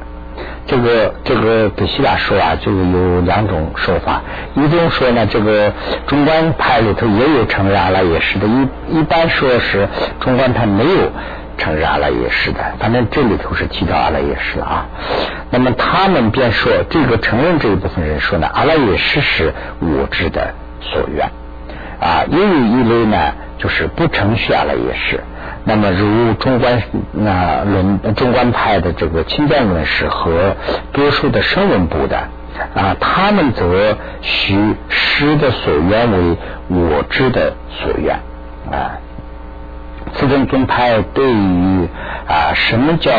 [0.67, 4.21] 这个这个给希腊说啊，就有两种说法。
[4.55, 5.71] 一种说呢，这个
[6.05, 9.87] 中观派里头也有承认阿拉耶识的，一一般说是
[10.19, 11.11] 中观派没有
[11.57, 12.59] 承认阿拉耶识的。
[12.79, 14.85] 反正这里头是提到阿拉耶识了啊。
[15.49, 21.31] 那么他们便说，这个承认这一部分人说呢，阿拉耶识是我知的所愿
[22.01, 22.25] 啊。
[22.29, 25.23] 也有一类呢，就是不承许阿拉耶识。
[25.63, 30.55] 那么，如中观那论中观派的这个清辩论师和
[30.93, 32.17] 多数的声闻部的
[32.73, 36.37] 啊，他们则许师的所愿为
[36.69, 38.19] 我知的所愿
[38.71, 38.99] 啊。
[40.13, 41.87] 此种宗派对于
[42.27, 43.11] 啊什么叫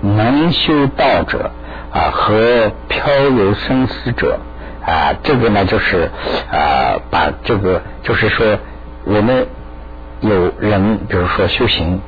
[0.00, 1.50] 能修道者
[1.92, 3.04] 啊和漂
[3.34, 4.38] 流生死者
[4.84, 6.10] 啊，这个呢就是
[6.52, 8.58] 啊把这个就是说
[9.04, 9.48] 我们。
[10.20, 12.00] 有人比如说修行，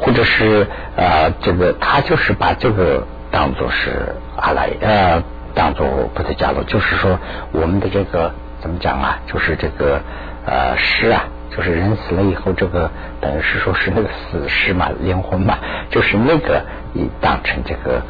[0.00, 5.22] 或者是呃这个他就是把这个当做是阿赖呃
[5.54, 7.18] 当做菩提伽罗，就是说
[7.52, 9.20] 我们的这个怎么讲啊？
[9.26, 10.00] 就是这个
[10.44, 11.24] 呃尸啊，
[11.56, 15.58] 就是人死了以后，这个等于是说是那个死尸嘛，灵魂嘛，
[15.90, 16.62] 就是那个
[16.94, 18.02] 以当成这个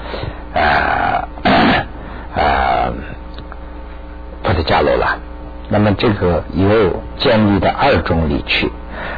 [0.55, 1.29] 呃
[2.35, 2.93] 呃
[4.43, 5.19] 菩提伽罗了。
[5.69, 8.71] 那么这个有建立的二种理趣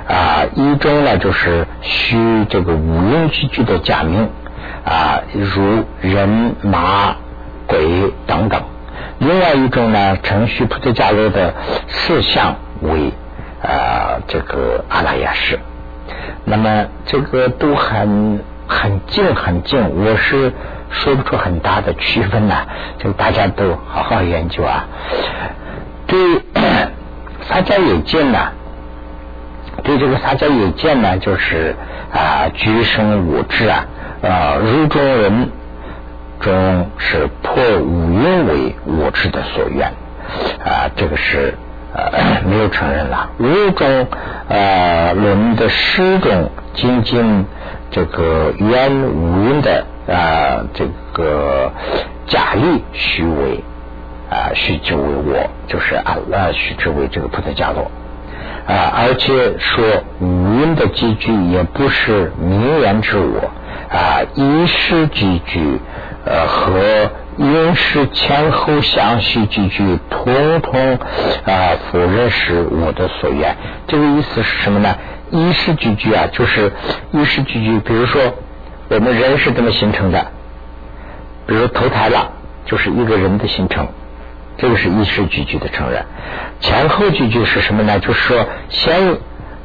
[0.08, 4.28] 啊，一种呢就是虚这个五音句句的假名
[4.84, 7.16] 啊，如人马
[7.66, 8.60] 鬼等等；
[9.18, 11.54] 另外一种呢，程序菩提伽罗的
[11.88, 13.12] 四相为
[13.62, 15.58] 啊这个阿拉亚士。
[16.44, 20.52] 那么这个都很很近很近，我是
[20.90, 22.66] 说不出很大的区分呐，
[22.98, 24.84] 就大家都好好研究啊。
[26.06, 26.42] 对
[27.48, 28.52] 大家也见呢，
[29.82, 31.74] 对这个撒迦也见呢，就是
[32.12, 33.86] 啊，居生五智啊，
[34.22, 35.50] 啊，如中人
[36.40, 39.88] 中是破五蕴为我智的所愿
[40.64, 41.54] 啊，这个是。
[41.96, 42.10] 呃，
[42.44, 43.30] 没有承认了。
[43.38, 44.08] 五种
[44.48, 47.46] 呃论的十种精进
[47.92, 51.70] 这个原五蕴的啊这个
[52.26, 53.62] 假立虚伪
[54.28, 56.16] 啊虚就为我，就是啊
[56.52, 57.88] 虚之为这个菩提伽罗
[58.66, 59.84] 啊，而且说
[60.20, 63.50] 五蕴的集聚也不是名言之我
[63.90, 65.80] 啊，一时集聚
[66.24, 67.10] 呃和。
[67.36, 70.94] 因是前后相续句句，通通
[71.44, 73.56] 啊否认是我的所愿。
[73.88, 74.94] 这个意思是什么呢？
[75.32, 76.70] 一时句句啊，就是
[77.10, 77.80] 一时句句。
[77.80, 78.22] 比如说，
[78.88, 80.28] 我们人是怎么形成的？
[81.48, 82.30] 比如投胎了，
[82.66, 83.88] 就是一个人的形成，
[84.56, 86.04] 这个是一时句句的承认。
[86.60, 87.98] 前后句句是什么呢？
[87.98, 89.16] 就是说，先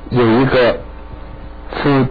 [0.10, 0.80] 有一个
[1.71, 2.06] 父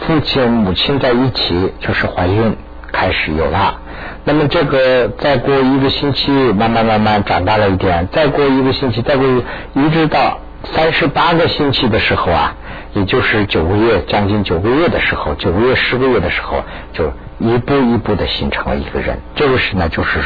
[0.00, 2.56] 父亲母亲在一起，就是怀孕
[2.92, 3.80] 开始有了。
[4.24, 9.26] 那么这个再过一个星期，慢慢慢慢长大了一点，再过一个星期，再过
[9.74, 10.38] 一直到
[10.74, 12.54] 三十八个星期的时候啊，
[12.92, 16.62] 也就是九个月，将近九个月的时候，九个月十个月的时候，
[16.92, 19.18] 就一步一步的形成了一个人。
[19.34, 20.20] 这个是呢，就是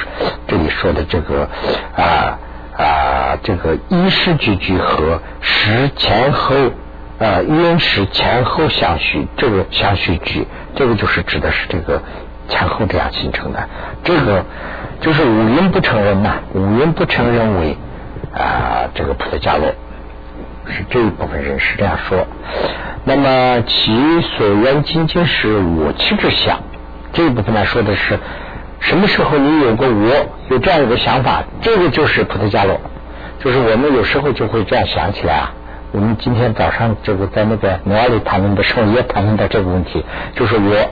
[0.47, 1.49] 这里说的这个
[1.97, 2.39] 啊
[2.77, 6.55] 啊，这个一时句句和时前后
[7.19, 12.03] 呃因时前后相续，这个相续句，这个就是指的是这个。
[12.49, 13.69] 前后这样形成的，
[14.03, 14.45] 这个
[15.01, 17.77] 就是五音不承认呐，五音不承认为
[18.35, 19.69] 啊这个菩提伽罗，
[20.69, 22.27] 是这一部分人是这样说。
[23.05, 26.61] 那么其所缘仅仅是我气之想，
[27.13, 28.19] 这一部分呢说的是
[28.81, 32.81] 什么时候你有个我有这样一个想法，这个就是菩提伽罗，
[33.39, 35.55] 就是我们有时候就会这样想起来啊。
[35.93, 40.91] 我们今天早上这个在那个摩尔里谈论的时候也谈论到这个问题，就是我。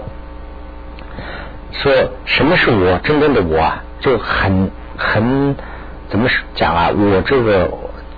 [1.72, 1.92] 说
[2.26, 3.83] 什么是我真正的我啊？
[4.00, 5.56] 就很很
[6.11, 6.90] 怎么讲啊？
[6.94, 7.70] 我这个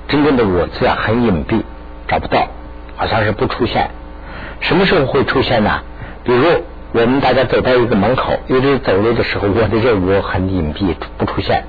[0.08, 1.62] 真正的我字啊，很隐蔽，
[2.08, 2.48] 找不到，
[2.96, 3.90] 好像是不出现。
[4.60, 5.80] 什么时候会出现呢？
[6.24, 6.42] 比如
[6.92, 11.64] 我们大家走到一个门口，有的走路的时候，我的任务很隐蔽，不出现。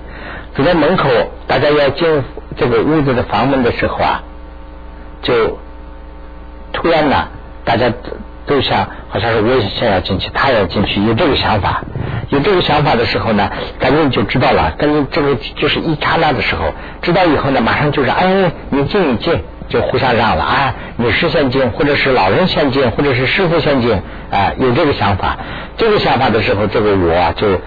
[0.56, 1.10] 走到门口，
[1.48, 2.24] 大家要进
[2.58, 4.24] 这个屋子的房门的时候啊，
[5.22, 5.58] 就
[6.72, 7.28] 突然呢，
[7.66, 7.92] 大家。
[8.46, 11.82] 都想好像是我也想要进去，他也要进去，有这个想法，
[12.28, 14.74] 有这个想法的时候呢，赶紧就知道了。
[14.78, 19.42] 赶紧这个就是一刹那的时候，知道以后呢，马上就是哎，你进你进，
[19.74, 23.92] 就互相让了啊，女士先进，或者是老人先进，或者是师傅先进
[24.30, 25.36] 啊，有这个想法。
[25.78, 27.60] 这个想法的时候，这个我就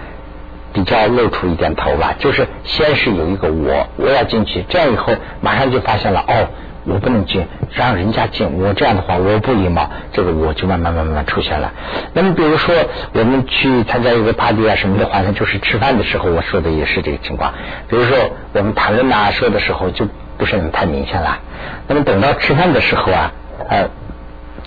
[0.71, 6.47] 比较露出一点头吧，就是先是有一个我，我要进去，这样以后马上就发现了哦。
[6.89, 8.49] 我不能进，让人家进。
[8.61, 11.73] 我这样的话，我不礼貌，这个我就慢慢慢慢出现了。
[12.13, 12.73] 那么，比如说
[13.11, 17.53] 我们去参加一个 party 啊什么的话像，就是吃饭的时候，我说的也是这个情况。
[17.89, 18.17] 比如说
[18.53, 21.39] 我们谈论啊说的时候，就不是太明显了。
[21.87, 23.31] 那么等到吃饭的时候啊，
[23.69, 23.89] 呃，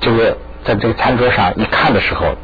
[0.00, 2.34] 这个在这个餐桌上一看的时候，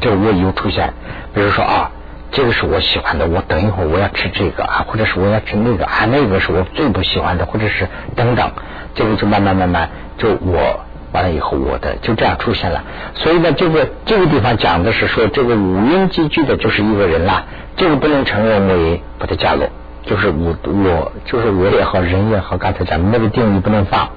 [0.00, 0.92] 这个我又出现。
[1.34, 1.90] 比如说啊。
[2.32, 8.52] 这个是我喜欢的，我等一会儿我要吃这个啊，或者是我要吃那个啊，那个是我最不喜欢的，或者是等等，
[8.94, 10.78] 这个就慢慢慢慢就我
[11.10, 12.84] 完了以后我的就这样出现了。
[13.16, 19.68] 所以呢，这个这个地方讲的是说，这个五音俱聚的就是一个人啦，这个不能承认为不得加罗，
[20.02, 24.08] 就是我我就是我也好，人也好，刚才讲的那个定义不能放。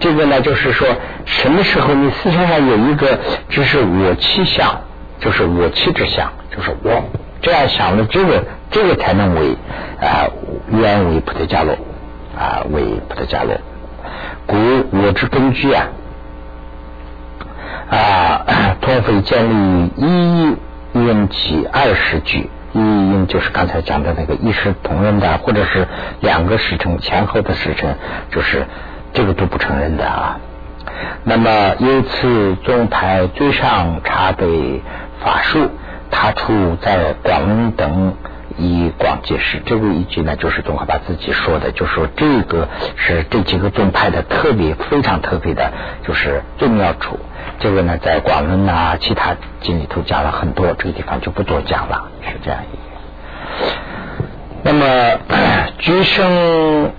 [0.00, 0.88] 这个呢，就是说
[1.24, 3.18] 什么时候你思想上有一个
[3.48, 4.80] 就是我气相，
[5.20, 7.02] 就是我气之相，就是我。
[7.40, 9.56] 这样想的，这个这个才能为
[10.00, 10.26] 啊，
[10.70, 11.72] 愿为菩提伽罗
[12.36, 13.54] 啊，为菩提伽罗。
[14.46, 14.56] 故
[14.90, 15.86] 我之根据啊
[17.90, 20.56] 啊，通非建立一
[20.94, 25.86] 音起二十句，一应就是刚才讲的那个一视同仁的，或者是
[26.20, 27.96] 两个时辰前后的时辰，
[28.30, 28.66] 就是
[29.12, 30.40] 这个都不承认的啊。
[31.24, 34.82] 那么由此宗派最上茶杯
[35.20, 35.70] 法术。
[36.10, 38.14] 他处在广等
[38.58, 39.62] 以广结识。
[39.64, 45.72] 这个一句呢，就是宗喀巴自己说的，就说这个是这几个宗派的特别非常特别的，
[46.06, 47.18] 就是重要处。
[47.60, 52.78] 这个呢，在广论呐，其他经里头讲了很多，这个地方就不多讲了，是这样一。
[54.64, 55.18] 那么
[55.78, 56.90] 居生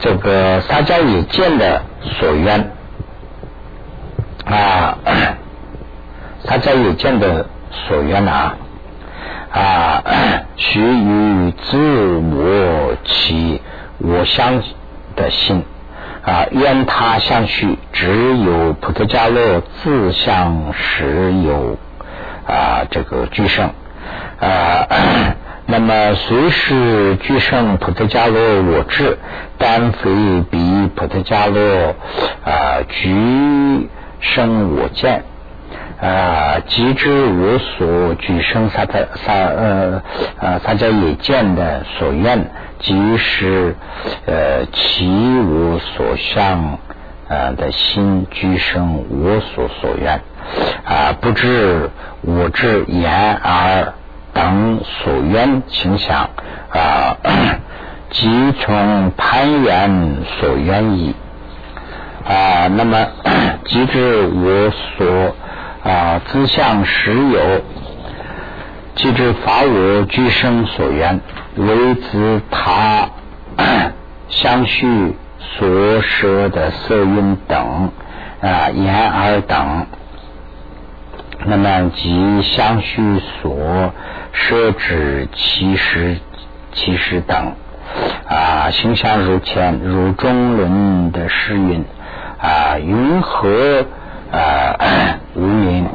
[0.00, 2.70] 这个撒迦也见的所愿
[4.44, 4.98] 啊，
[6.44, 8.56] 撒迦也见的所愿啊。
[9.52, 10.02] 啊，
[10.56, 13.60] 须于自我起
[13.98, 14.62] 我相
[15.16, 15.64] 的心
[16.22, 21.78] 啊，愿他相续，只有普特迦罗自相实有
[22.46, 23.70] 啊，这个居胜
[24.40, 24.86] 啊。
[25.66, 29.18] 那么随时居胜普特迦罗我智，
[29.56, 30.10] 但非
[30.50, 31.94] 比普特迦罗
[32.44, 33.88] 啊居
[34.20, 35.24] 生我见。
[36.00, 40.02] 啊，即知我所举生撒在撒呃
[40.38, 42.46] 呃撒家也见的所愿，
[42.78, 43.76] 即是
[44.24, 46.78] 呃其我所向
[47.28, 50.22] 呃的心居生我所所愿
[50.86, 51.90] 啊，不知
[52.22, 53.92] 我之言而
[54.32, 56.30] 等所愿形象
[56.72, 57.18] 啊，
[58.08, 61.14] 即从攀缘所愿矣
[62.26, 62.68] 啊。
[62.68, 63.06] 那么
[63.66, 65.36] 即知我所。
[65.82, 67.62] 啊，自相实有，
[68.96, 71.20] 即知法我居生所缘，
[71.56, 73.08] 为自他
[74.28, 77.90] 相续所舍的色蕴等
[78.42, 79.86] 啊言而等，
[81.46, 83.92] 那么即相续所
[84.32, 86.18] 摄指其实
[86.72, 87.54] 其实等
[88.28, 91.84] 啊，形象如前如中轮的诗云
[92.38, 93.86] 啊，云何？
[94.30, 94.76] 啊，
[95.34, 95.86] 无名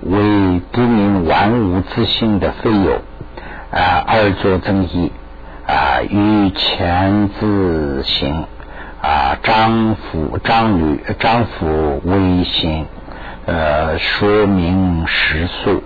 [0.00, 3.02] 为不明万物自性的非有
[3.70, 5.12] 啊，二作增益
[5.66, 8.44] 啊，与前自行
[9.02, 12.86] 啊，张夫张女张夫微心
[13.46, 15.82] 呃，说明实素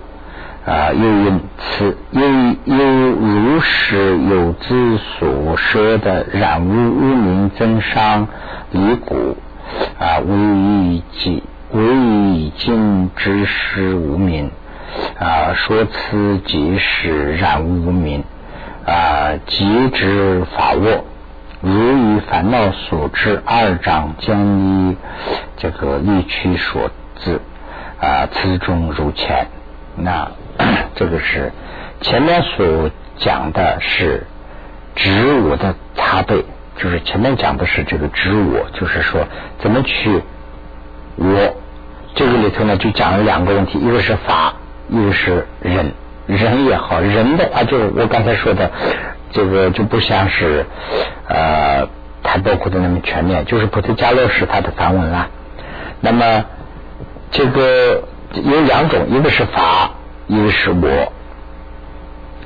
[0.65, 2.21] 啊，又因此又
[2.65, 8.27] 又如是有之所说的染污无名增伤
[8.71, 9.37] 离骨
[9.99, 11.43] 啊，无一己。
[11.73, 14.51] 唯以今之师无名
[15.19, 18.23] 啊，说此即是染无名
[18.85, 21.03] 啊，即知法握，
[21.61, 24.59] 如以烦恼所致二章将
[24.91, 24.97] 以
[25.57, 27.41] 这个力区所致
[27.99, 29.47] 啊，此中如前。
[29.95, 30.29] 那
[30.93, 31.51] 这个是
[32.01, 34.27] 前面所讲的是
[34.93, 36.43] 执我的差别，
[36.77, 39.25] 就是前面讲的是这个执我，就是说
[39.57, 40.21] 怎么去
[41.15, 41.55] 我。
[42.15, 44.53] 这个里头呢，就讲了两个问题，一个是法，
[44.89, 45.93] 一个是人。
[46.25, 48.71] 人也好，人的话，就我刚才说的，
[49.31, 50.65] 这个就不像是
[51.27, 51.87] 呃，
[52.23, 53.43] 太包括的那么全面。
[53.45, 55.27] 就是菩提迦罗是他的梵文啦。
[55.99, 56.45] 那么
[57.31, 59.91] 这个有两种，一个是法，
[60.27, 61.11] 一个是我。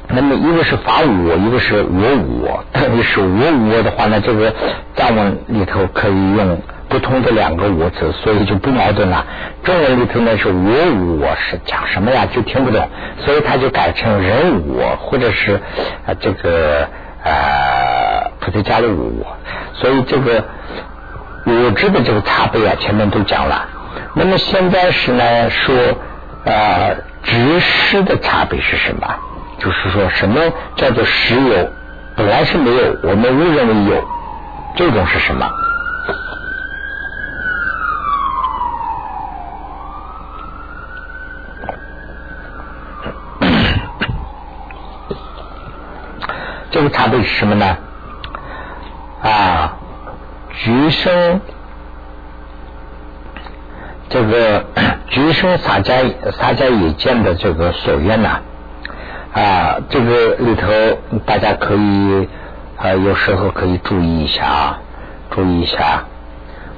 [0.07, 2.63] 那么一个是法我，一个是我我。
[2.74, 4.53] 特别是我我的话呢，这个
[4.95, 6.59] 藏文里头可以用。
[6.89, 9.25] 不同的两个我字，所以就不矛盾了。
[9.63, 12.88] 中文里头呢是我我是讲什么呀，就听不懂，
[13.25, 15.59] 所以他就改成人我，或者是
[16.05, 16.88] 啊这个
[17.23, 19.38] 呃菩提迦的我。
[19.73, 20.45] 所以这个
[21.45, 23.65] 我知的这个差别啊，前面都讲了。
[24.13, 25.75] 那么现在是呢说
[26.45, 29.07] 啊知识的差别是什么？
[29.59, 30.39] 就是说什么
[30.75, 31.69] 叫做实有？
[32.15, 34.07] 本来是没有，我们误认为有，
[34.75, 35.49] 这种是什么？
[46.88, 47.77] 这个差别是什么呢？
[49.21, 49.77] 啊，
[50.53, 51.41] 橘生
[54.07, 54.63] 这个
[55.09, 55.95] 橘生洒家
[56.31, 58.39] 洒家也见的这个所愿呐
[59.33, 60.67] 啊，这个里头
[61.25, 62.29] 大家可以
[62.77, 64.79] 啊，有时候可以注意一下啊，
[65.31, 66.05] 注意一下。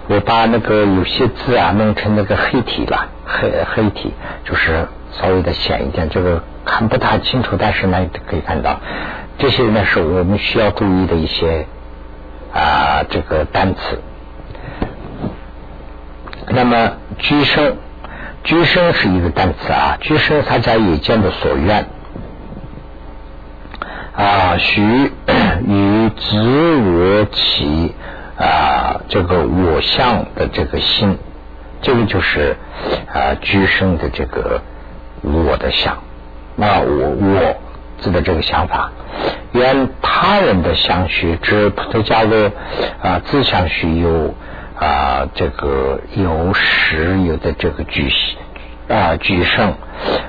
[0.07, 4.11] 我把那个有些字啊弄成那个黑体了，黑黑体
[4.43, 8.79] 就是稍微的显一点，这个看不大清楚，但是呢可以看到。
[9.39, 11.65] 这些呢是我们需要注意的一些
[12.53, 14.01] 啊这个单词。
[16.49, 17.77] 那么居生，
[18.43, 21.87] 居生是一个单词啊，居生他家也见的所愿
[24.13, 24.81] 啊，许
[25.65, 27.95] 与自我起
[28.37, 31.17] 啊这个我相的这个心，
[31.81, 32.57] 这个就是
[33.13, 34.61] 啊居生的这个
[35.21, 35.99] 我的相
[36.57, 37.55] 那我我。
[38.01, 38.91] 字的这个想法。
[39.51, 42.51] 原他人的相续指菩提伽罗
[43.01, 44.35] 啊，自相续有
[44.79, 48.09] 啊，这个有实有的这个具
[48.87, 49.73] 啊具生，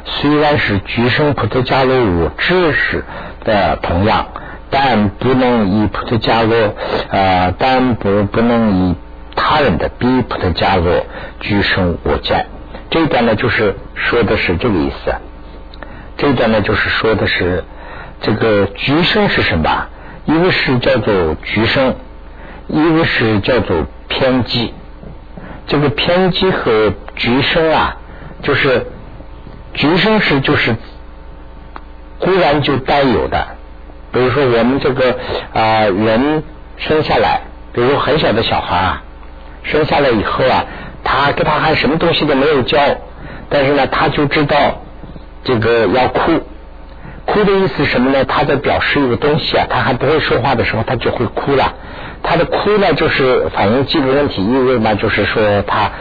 [0.05, 3.05] 虽然是具生菩提伽罗无知识
[3.45, 4.29] 的同样，
[4.71, 6.75] 但不能以菩提伽罗
[7.11, 8.97] 啊，但不不能以
[9.37, 11.05] 他人的比菩提伽罗
[11.41, 12.47] 具生我见。
[12.91, 15.15] 这一段呢，就是说的是这个意思。
[16.21, 17.65] 这一段呢，就是说的是。
[18.23, 19.87] 这个局生是什么？
[20.27, 21.97] 一个是叫做局生，
[22.69, 24.75] 一个是叫做偏激。
[25.67, 27.97] 这个偏激和局生啊，
[28.43, 28.89] 就是
[29.73, 30.77] 局生是就是
[32.19, 33.57] 忽然就带有的。
[34.13, 35.17] 比如说我们这个
[35.55, 36.43] 啊人
[36.77, 37.41] 生下来，
[37.73, 39.03] 比如很小的小孩啊，
[39.63, 40.67] 生下来以后啊，
[41.03, 42.79] 他给他还什么东西都没有教，
[43.49, 44.83] 但是呢，他就知道
[45.45, 46.43] 这个要哭。
[47.27, 48.25] 哭的意思什么呢？
[48.25, 51.75] 他在表示一个东西啊，他还不会说话的时候，他就会哭了。
[52.25, 55.93] 他的哭呢，就是反映几个问题，意味嘛，就是说他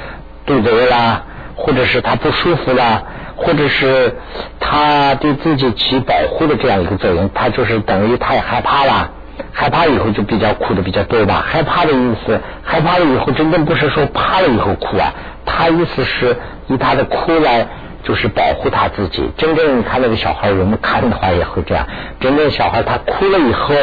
[0.47, 1.23] 肚子饿啦，
[1.55, 3.03] 或者是他不舒服啦，
[3.35, 4.15] 或者是
[4.59, 9.11] 他对自己起保护的这样一个作用，他就是等于他也害怕了，
[9.51, 11.45] 害怕以后就比较哭的比较多吧。
[11.47, 15.13] 害怕的意思，害怕了以后，真正不是说怕了以后哭啊，
[15.45, 16.35] 他意思是
[16.69, 17.67] 以他的哭来。
[18.03, 19.31] 就是保护他自己。
[19.37, 21.85] 真正你看那个小孩，我们看的话也会这样。
[22.19, 23.75] 真正小孩他哭了以后，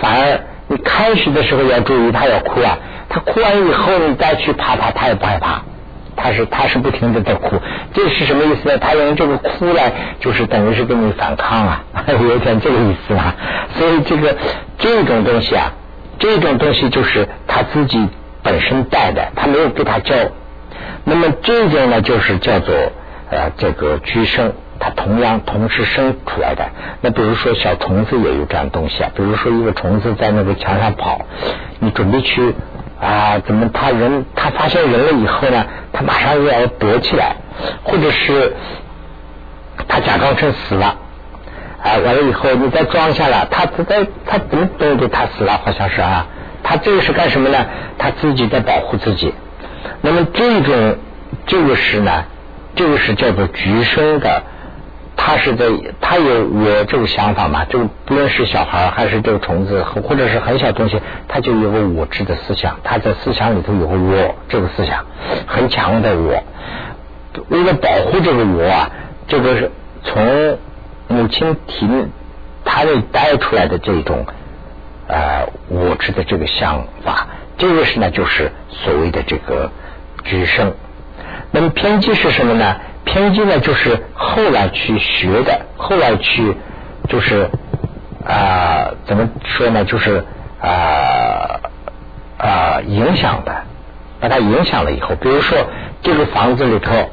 [0.00, 2.78] 反而你开始的时候要注意他要哭啊。
[3.08, 5.62] 他哭完以后，你再去怕他，他也不害怕。
[6.14, 7.56] 他是他是不停的在哭，
[7.94, 8.76] 这是什么意思呢？
[8.78, 13.34] 他用这个哭来，就是等于是跟你反抗啊， 有点这个意思啊。
[13.78, 14.36] 所以这个
[14.78, 15.72] 这种东西啊，
[16.18, 18.08] 这种东西就是他自己
[18.42, 20.14] 本身带的，他没有给他教。
[21.04, 22.74] 那么这种呢，就是叫做。
[23.30, 26.64] 呃，这个居生，它同样同时生出来的。
[27.02, 31.26] 那比如说小虫子也有这样东西啊，比如说一个虫子在那个墙上跑，
[31.78, 32.54] 你准备去
[33.00, 37.36] 啊，怎么他人他发现人了以后呢，他马上又要躲起来，
[37.84, 38.54] 或者是
[39.86, 40.96] 他假装成死了，
[41.82, 43.84] 啊，完了以后你再装下来，他他
[44.26, 45.60] 他怎么懂得他死了？
[45.64, 46.26] 好像是啊，
[46.62, 47.66] 他这个是干什么呢？
[47.98, 49.34] 他自己在保护自己。
[50.00, 50.96] 那么这种
[51.46, 52.24] 这个是呢？
[52.78, 54.44] 这个是叫做局生的，
[55.16, 55.66] 他是在
[56.00, 57.64] 他有我这个想法嘛？
[57.64, 65.06] 就不论是小孩还是这个虫子，或者是很小东西，他就有个我知的思想，他在思想里头有个我这个思想
[65.48, 66.44] 很强的我。
[67.48, 68.90] 为了保护这个我啊，
[69.26, 69.72] 这个是
[70.04, 70.58] 从
[71.08, 72.04] 母亲体内
[72.64, 74.24] 他内带出来的这种
[75.08, 77.26] 呃我知的这个想法，
[77.56, 79.72] 这个是呢，就是所谓的这个
[80.22, 80.74] 局生。
[81.50, 82.76] 那么偏激是什么呢？
[83.04, 86.54] 偏激呢，就是后来去学的，后来去
[87.08, 87.48] 就是
[88.26, 89.84] 啊，怎么说呢？
[89.84, 90.24] 就是
[90.60, 91.60] 啊
[92.36, 93.54] 啊影响的，
[94.20, 95.58] 把它影响了以后，比如说
[96.02, 97.10] 这个房子里头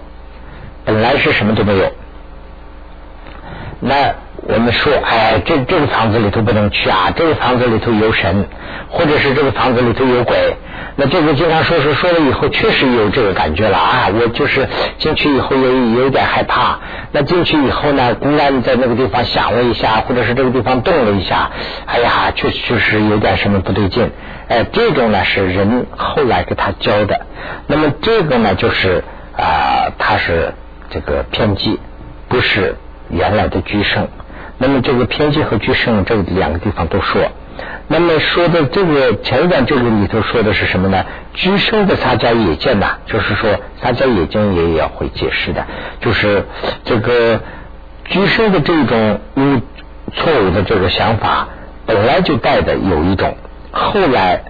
[0.84, 1.92] 本来是什么都没有，
[3.80, 4.16] 那。
[4.48, 8.48] 我们说，哎，这这个房子里头不能去啊，这个房子里头有神，
[8.90, 10.56] 或者是这个房子里头有鬼。
[10.98, 14.08] 那这个经常说说说了以后，确实有这个感觉了啊。
[14.14, 14.68] 我就是
[15.00, 16.78] 进去以后有有点害怕。
[17.12, 21.50] 那进去以后呢，公然在那个地方想了一下，或者是这个地方动了一下，
[21.88, 24.12] 哎呀，确确实有点什么不对劲。
[24.48, 27.26] 哎，这种呢是人后来给他教的。
[27.66, 29.04] 那么这个呢，就是
[29.36, 30.54] 啊，他是
[30.92, 31.80] 这个偏激，
[32.30, 32.76] 不是
[33.10, 34.08] 原来的居生。
[34.58, 37.30] 那么这个偏激和居生这两个地方都说，
[37.88, 41.06] 那么说的这个前一段这个里头说的是什么呢？
[41.34, 45.66] 居生的撒迦野见呐，就是说撒迦野见也要会解释的，
[46.00, 46.46] 就是
[46.86, 47.42] 这个
[48.06, 49.60] 居生的这种误
[50.14, 51.50] 错误的这个想法，
[51.86, 53.36] 本来就带的有一种，
[53.72, 54.44] 后来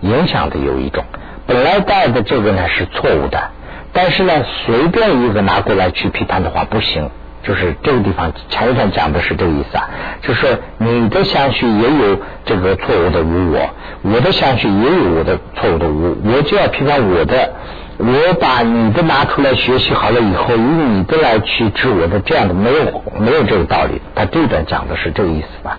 [0.00, 1.04] 影响的有一种，
[1.46, 3.50] 本来带的这个呢是错误的，
[3.92, 7.10] 但是呢随便一个拿过来去批判的话不行。
[7.42, 9.90] 就是这个地方，前一段讲的是这个意思啊，
[10.22, 13.68] 就是你的相续也有这个错误的无我，
[14.02, 17.52] 我的相续也有我的错误的无，我就要批判我的，
[17.98, 24.00] 我把你的拿出来学习好了以后，以你的来去治我的，这样的没有没有这个道理。
[24.14, 25.78] 他这段讲的是这个意思吧？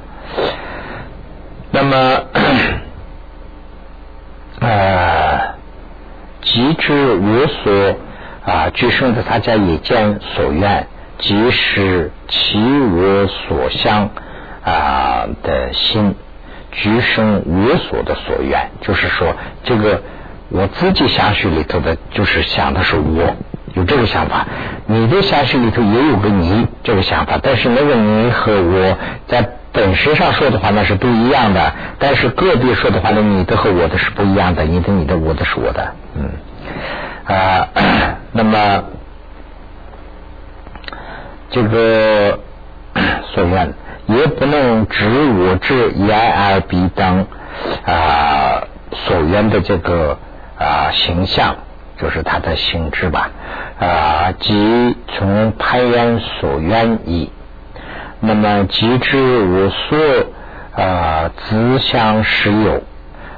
[1.72, 1.96] 那么，
[4.60, 5.56] 呃，
[6.42, 7.96] 即知我所
[8.46, 10.88] 啊，具生的他家也见所愿。
[11.24, 14.10] 即是其我所相
[14.62, 16.16] 啊的心，
[16.72, 20.02] 局生我所的所愿，就是说，这个
[20.50, 23.38] 我自己相续里头的，就是想的是我，
[23.74, 24.46] 有这个想法。
[24.86, 28.98] 你的相续里头也有个你这个想法，但是那个你和我
[29.28, 31.74] 在本身上说的话那是不一样的。
[32.00, 36.30] 但是个别说的话呢，你的和我的是不一样的，你的你的我的是我的，嗯
[37.34, 37.70] 啊，
[38.34, 38.84] 那么
[41.54, 42.40] 这个
[43.34, 43.74] 所愿
[44.08, 47.26] 也不能指我之言而必等
[47.86, 50.18] 啊所愿的这个
[50.60, 51.56] 啊形象。
[51.96, 53.30] 就是他的性质吧，
[53.80, 57.32] 啊，即从攀缘所愿意，
[58.20, 62.82] 那么即知我所啊自相实有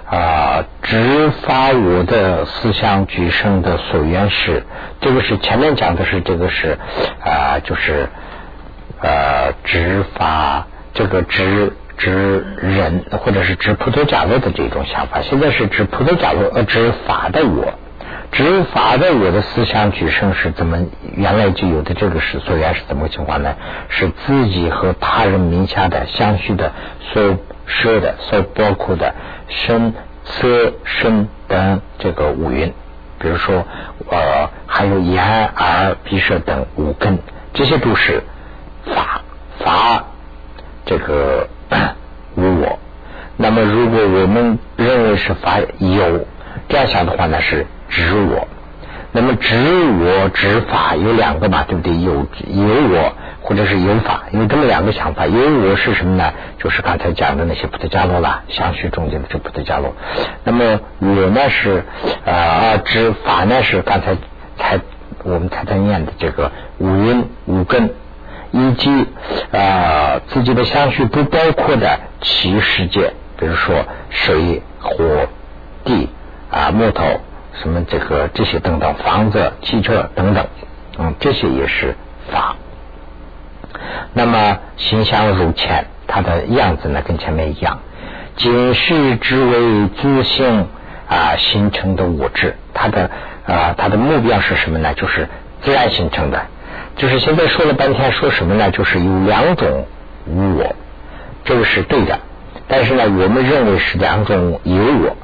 [0.07, 4.63] 啊，执法我的思想举生的所缘是，
[5.01, 6.77] 这个是前面讲的是这个是
[7.23, 8.07] 啊，就是
[9.01, 17.73] 呃执法这个执执人或者是指菩提伽罗的这种想法，现在是指菩提伽罗呃执法的我。
[18.31, 20.77] 执法的我的思想举生是怎么
[21.15, 23.55] 原来就有的这个是所缘是怎么个情况呢？
[23.89, 26.73] 是自己和他人名下的相续的
[27.13, 29.13] 所设的所包括的
[29.47, 29.93] 身
[30.23, 32.73] 色身等这个五蕴，
[33.19, 33.65] 比如说
[34.09, 37.19] 呃还有眼耳鼻舌等五根，
[37.53, 38.23] 这些都是
[38.85, 39.21] 法
[39.59, 40.05] 法
[40.85, 41.47] 这个
[42.35, 42.79] 无我。
[43.37, 46.25] 那么如果我们认为是法有
[46.69, 47.65] 这样想的话呢是。
[47.87, 48.47] 执我，
[49.15, 51.97] 那么执我执法有两个嘛，对不对？
[52.01, 55.25] 有有我或者是有法，有这么两个想法。
[55.25, 56.33] 有我是什么呢？
[56.59, 59.93] 就是刚才讲的那些菩提伽罗啦，相续中间的这菩提伽罗。
[60.43, 61.85] 那么我呢是
[62.25, 64.17] 啊执法呢是刚才
[64.57, 64.81] 才
[65.23, 67.91] 我们才在念的这个五蕴五根，
[68.51, 69.07] 以及
[69.53, 75.29] 啊自己的相续不包括的其世界，比如说水火
[75.85, 76.09] 地
[76.51, 77.21] 啊木头。
[77.61, 80.45] 什么这个这些等等房子汽车等等，
[80.97, 81.95] 嗯，这些也是
[82.31, 82.55] 法。
[84.13, 87.79] 那么形象如前，它的样子呢跟前面一样，
[88.35, 90.67] 仅是之为自性
[91.07, 93.09] 啊形成的物质，它的
[93.45, 94.93] 啊它的目标是什么呢？
[94.93, 95.27] 就是
[95.61, 96.45] 自然形成的。
[96.97, 98.71] 就是现在说了半天说什么呢？
[98.71, 99.85] 就是有两种
[100.25, 100.75] 无我，
[101.43, 102.19] 这个是对的。
[102.67, 105.15] 但是呢，我们认为是两种有我。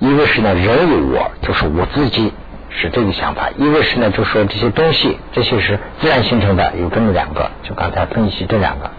[0.00, 2.32] 一个是呢，人有我，就是我自己
[2.68, 7.50] 是这个想法；一个是呢，就说这些东西，这些是自然形成的，有这么两个。
[7.62, 8.90] 就刚才分析这两个，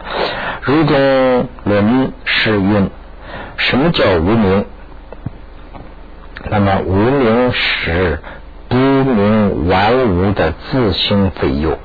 [0.62, 2.90] 如中论是云：
[3.58, 4.66] 什么叫无名？
[6.50, 8.20] 那么无名是
[8.70, 11.78] 不明万物的自性非有，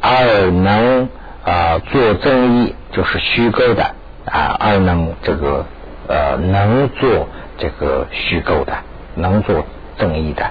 [0.00, 1.08] 而能
[1.44, 3.94] 啊做增益，就是虚构的
[4.26, 5.66] 啊，而能这个
[6.06, 7.28] 呃能做。
[7.58, 8.72] 这个虚构的
[9.14, 9.66] 能做
[9.98, 10.50] 正义的，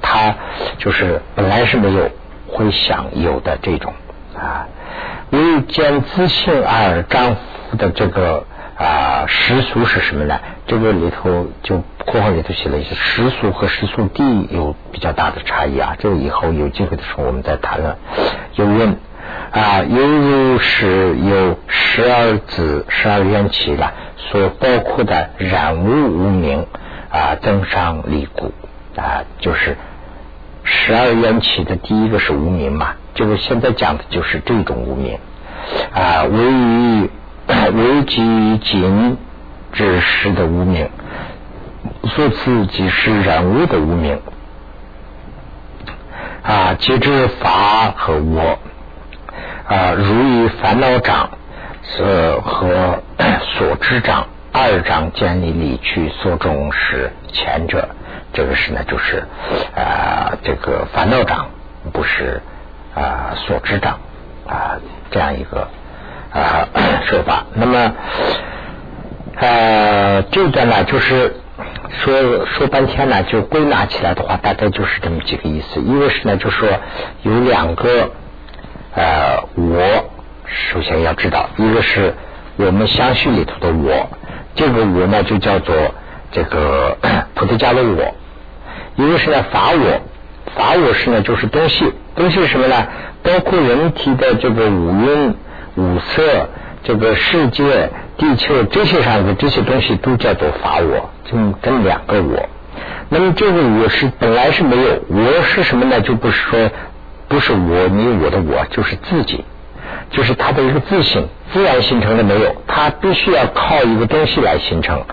[0.00, 0.34] 他
[0.78, 2.10] 就是本来是没有，
[2.46, 3.92] 会想有的这种
[4.36, 4.68] 啊。
[5.30, 7.34] 为见自性而丈
[7.70, 8.44] 夫的这个
[8.78, 10.38] 啊世俗是什么呢？
[10.66, 15.96] 这个里头就括号里头写了一些世俗和世俗地有比较大的差异啊。
[15.98, 17.96] 这个以后有机会的时候我们再谈论。
[18.54, 18.96] 有问
[19.52, 23.92] 啊，犹如是有十二子、十二缘起了。
[24.16, 26.66] 所包括的染污无名
[27.10, 28.52] 啊，增上离故
[28.96, 29.76] 啊，就是
[30.64, 35.18] 十二缘起的第一个是无名嘛，就是现在讲的就是这种无名
[35.92, 37.10] 啊，为于
[37.74, 39.18] 为基于仅
[39.72, 40.88] 之时的无名，
[42.08, 44.20] 所赐即是染污的无名
[46.42, 48.58] 啊，即知法和我
[49.66, 51.30] 啊，如于烦恼障。
[51.86, 52.02] 是
[52.42, 53.02] 和
[53.58, 57.90] 所知障二障建立理去所中是前者，
[58.32, 59.22] 这个是呢，就是
[59.76, 61.50] 啊，这个烦恼障
[61.92, 62.40] 不是
[62.94, 63.98] 啊所知障
[64.48, 65.68] 啊这样一个
[66.32, 66.66] 啊
[67.06, 67.44] 说法。
[67.52, 67.92] 那么
[69.36, 71.36] 呃，这段呢，就是
[72.02, 75.80] 说说半天呢，就归纳起来的话，大概就是这么几个意思。
[75.80, 76.66] 一个是呢，就说
[77.24, 78.10] 有两个
[78.94, 80.10] 呃我。
[80.46, 82.14] 首先要知道，一个是
[82.56, 84.08] 我们相续里头的我，
[84.54, 85.74] 这个我呢就叫做
[86.30, 86.96] 这个
[87.34, 88.14] 菩提伽的我；
[88.96, 90.00] 一个是呢法我，
[90.54, 92.86] 法我是呢就是东西，东西是什么呢？
[93.22, 95.34] 包括人体的这个五蕴、
[95.76, 96.50] 五色、
[96.84, 102.48] 这个世界、地球这些上的这些东西都叫做法我，就这两个我。
[103.08, 106.00] 那么这个我是本来是没有，我是什么呢？
[106.00, 106.70] 就不是说
[107.28, 109.44] 不是我，你我的我，就是自己。
[110.10, 115.04] 就是它的一个自性，自然形成的没有，它必须要靠一个东西来形成。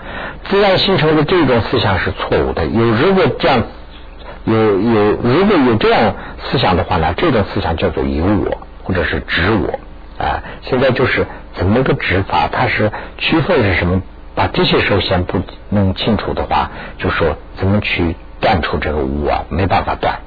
[0.44, 2.66] 自然形成的这种思想是错误的。
[2.66, 3.62] 有如果这样
[4.44, 10.42] 有有，如果有这样思想的话呢，这种思想叫做有我或者是执我啊。
[10.62, 14.02] 现在就是怎么个执法，它是区分是什么？
[14.34, 19.44] 把这些首先不弄清楚的话，就说怎么去断除这个无啊？
[19.48, 20.18] 没办法断。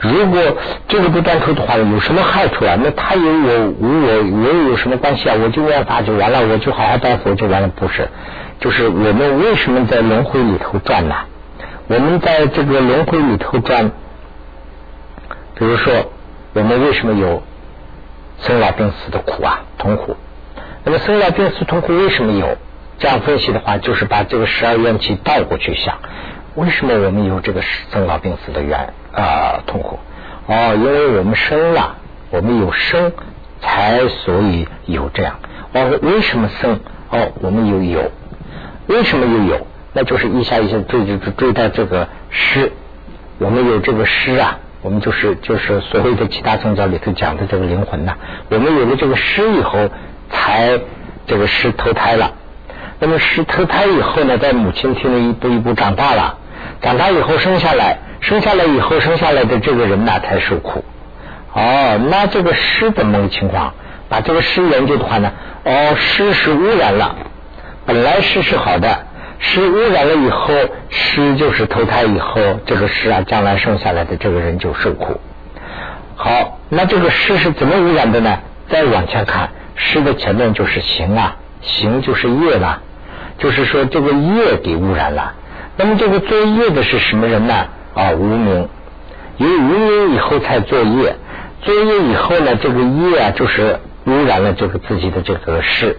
[0.00, 0.40] 如果
[0.88, 2.76] 这个不断除的话，有什么害处啊？
[2.82, 4.08] 那他有我无我，
[4.42, 5.36] 我有什么关系啊？
[5.40, 8.08] 我就念法就完了，我就好好拜佛就完了，不是？
[8.58, 11.14] 就是我们为什么在轮回里头转呢？
[11.86, 13.92] 我们在这个轮回里头转，
[15.54, 16.10] 比如说，
[16.54, 17.42] 我们为什么有
[18.40, 20.16] 生老病死的苦啊、痛苦？
[20.84, 22.56] 那么生老病死痛苦为什么有？
[23.00, 25.98] 这样分析的话，就是把这个十二怨气倒过去想，
[26.58, 30.00] 为什么我们有这个生老病死的缘啊痛苦？
[30.48, 31.98] 哦，因为我们生了，
[32.30, 33.12] 我们有生，
[33.60, 35.38] 才所以有这样。
[35.72, 36.80] 哦，为什么生？
[37.10, 38.10] 哦，我们有有，
[38.88, 39.68] 为什么又有？
[39.92, 42.72] 那就是一下一下追追追到这个失，
[43.38, 48.14] 我们有这个失啊，我们就是就是所谓的其他宗教里头讲的这个灵魂呐，
[48.50, 49.90] 我们有了这个失以后，
[50.28, 50.80] 才
[51.28, 52.32] 这个失投胎了。
[52.98, 56.36] 那么失投胎以后呢，在母亲体内一步一步长大了，
[56.80, 60.84] 长大以后生下来，生下来以后生下来的这个人呐，才受苦。
[61.52, 63.74] 哦，那这个湿怎么个情况？
[64.08, 65.32] 把这个湿研究的话呢，
[65.64, 67.16] 哦，湿是污染了，
[67.84, 69.06] 本来湿是好的。
[69.40, 70.52] 湿污染了以后，
[70.88, 75.20] 湿就是投胎以后，这个湿啊，将来生下来的这个人就受苦。
[76.16, 78.38] 好，那这个湿是怎么污染的呢？
[78.68, 82.82] 再往前看，湿的前面就是行啊，行就是业了，
[83.38, 85.34] 就是说这个业给污染了。
[85.80, 87.68] 那么这个作业的是什么人呢？
[87.94, 88.68] 啊，无名，
[89.36, 91.14] 有无名以后才作业，
[91.62, 95.96] 作业以后呢，这个业啊，就是污染了这个自己的这个事。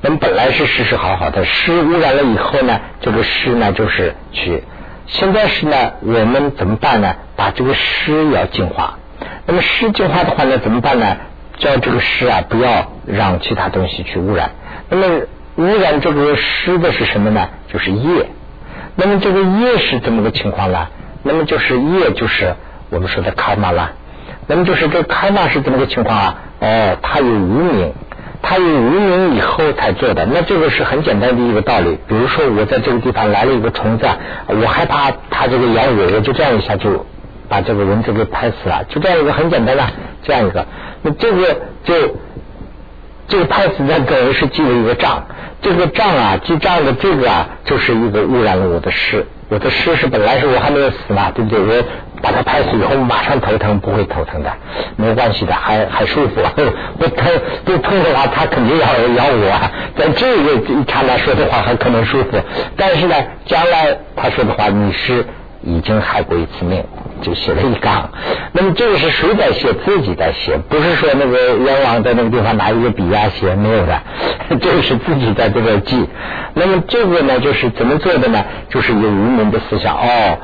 [0.00, 4.64] 那么本来是湿是好好的，湿污染了以后呢，这个湿呢就是去。
[5.06, 7.14] 现在是呢，我们怎么办呢？
[7.36, 8.98] 把这个湿要净化。
[9.44, 11.18] 那么湿净化的话呢，怎么办呢？
[11.58, 14.52] 叫这个湿啊，不要让其他东西去污染。
[14.88, 15.20] 那么
[15.56, 17.48] 污染这个湿的是什么呢？
[17.70, 18.30] 就是业。
[19.00, 20.88] 那么这个业是怎么个情况呢？
[21.22, 22.54] 那么就是业就是
[22.90, 23.92] 我们说的开玛了。
[24.48, 26.34] 那么就是这开玛是怎么个情况啊？
[26.58, 27.92] 哦，它有无名。
[28.40, 31.98] 他有无名以后才做的，那这个是很简单的一个道理。
[32.06, 34.06] 比如说，我在这个地方来了一个虫子，
[34.46, 37.04] 我害怕它这个咬我，我就这样一下就
[37.48, 39.84] 把这个蚊子给拍死了，就这样一个很简单的
[40.22, 40.66] 这样一个。
[41.02, 41.94] 那这个就
[43.28, 45.26] 这个拍死在个人是记了一个账，
[45.60, 49.26] 这个账啊记账的这个啊就是一个污染了我的诗。
[49.50, 51.78] 我的尸是本来是我还没有死嘛，对不对？
[51.78, 51.84] 我
[52.20, 54.52] 把它拍死以后马上头疼，不会头疼的，
[54.96, 56.42] 没关系的，还还舒服。
[56.98, 57.26] 不疼
[57.64, 59.50] 不痛的话，他肯定要咬我。
[59.50, 62.38] 啊在这个一刹那说的话还可能舒服，
[62.76, 63.14] 但是呢，
[63.46, 65.24] 将来他说的话你是。
[65.68, 66.82] 已经害过一次命，
[67.20, 68.10] 就写了一杠。
[68.52, 69.72] 那么这个是谁在写？
[69.84, 74.00] 自己在写，不是说那个阎王在那个地方拿一个笔啊写，没有的，
[74.60, 76.08] 这个是自己在这个记。
[76.54, 78.42] 那么这个呢，就是怎么做的呢？
[78.70, 80.38] 就是有无名的思想哦。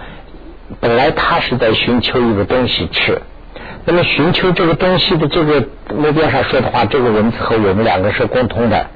[0.81, 3.23] 本来他是在寻求一个东西吃，
[3.87, 5.65] 那么寻求这个东西的这个
[5.95, 8.87] 目标上说的话，这个文字和我们两个是共通的。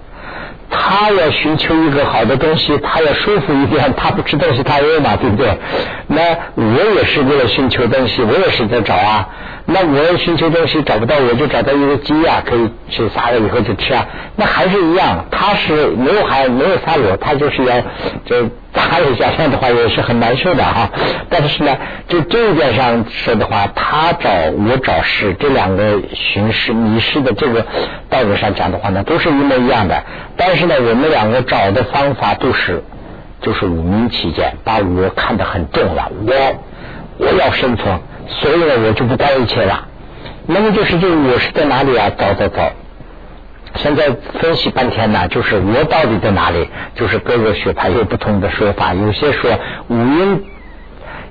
[0.80, 5.58] 他要寻求一个好的东西，他要舒服一点，他不吃东西他饿嘛，对不对？
[6.06, 6.22] 那
[6.54, 9.28] 我也是为了寻求东西，我也是在找啊。
[9.66, 14.06] 那我要寻求东西找不到，我就找到一个鸡呀，可以去杀了以后就吃啊。
[14.36, 17.80] 那还是一样，他是没有还没有杀我，他就是要
[18.24, 18.48] 就。
[18.78, 20.90] 打一下，这样的话也是很难受的哈。
[21.28, 21.76] 但是呢，
[22.08, 27.66] 就这一点上说的话，他找我找事，这两个寻事迷失的这个
[28.08, 30.04] 道路上讲的话呢，都是一模一样的。
[30.36, 32.84] 但是呢，我们两个找的方法都是
[33.40, 36.10] 就是无名起见，把我看得很重了。
[36.26, 36.32] 我
[37.18, 37.98] 我要生存，
[38.28, 39.86] 所以呢，我就不管一切了。
[40.46, 42.10] 那么就是这我是在哪里啊？
[42.16, 42.70] 找找找。
[43.74, 44.10] 现在
[44.40, 46.68] 分析半天呢，就是我到底在哪里？
[46.94, 49.58] 就是各个学派有不同的说法，有些说
[49.88, 50.44] 五阴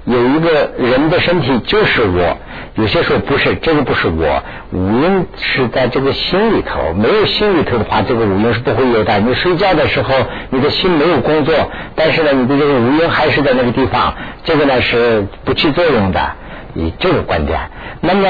[0.05, 2.37] 有一个人的身体就是我，
[2.75, 9.19] 有些说不是，这个不是我，五阴是在这个心里头，没有心里头的话，这个五阴是不会有的。
[9.19, 10.13] 你睡觉的时候，
[10.49, 11.53] 你的心没有工作，
[11.95, 14.13] 但是呢，你的这个五阴还是在那个地方，
[14.43, 16.31] 这个呢是不起作用的，
[16.75, 17.59] 以这个观点，
[18.01, 18.27] 那么。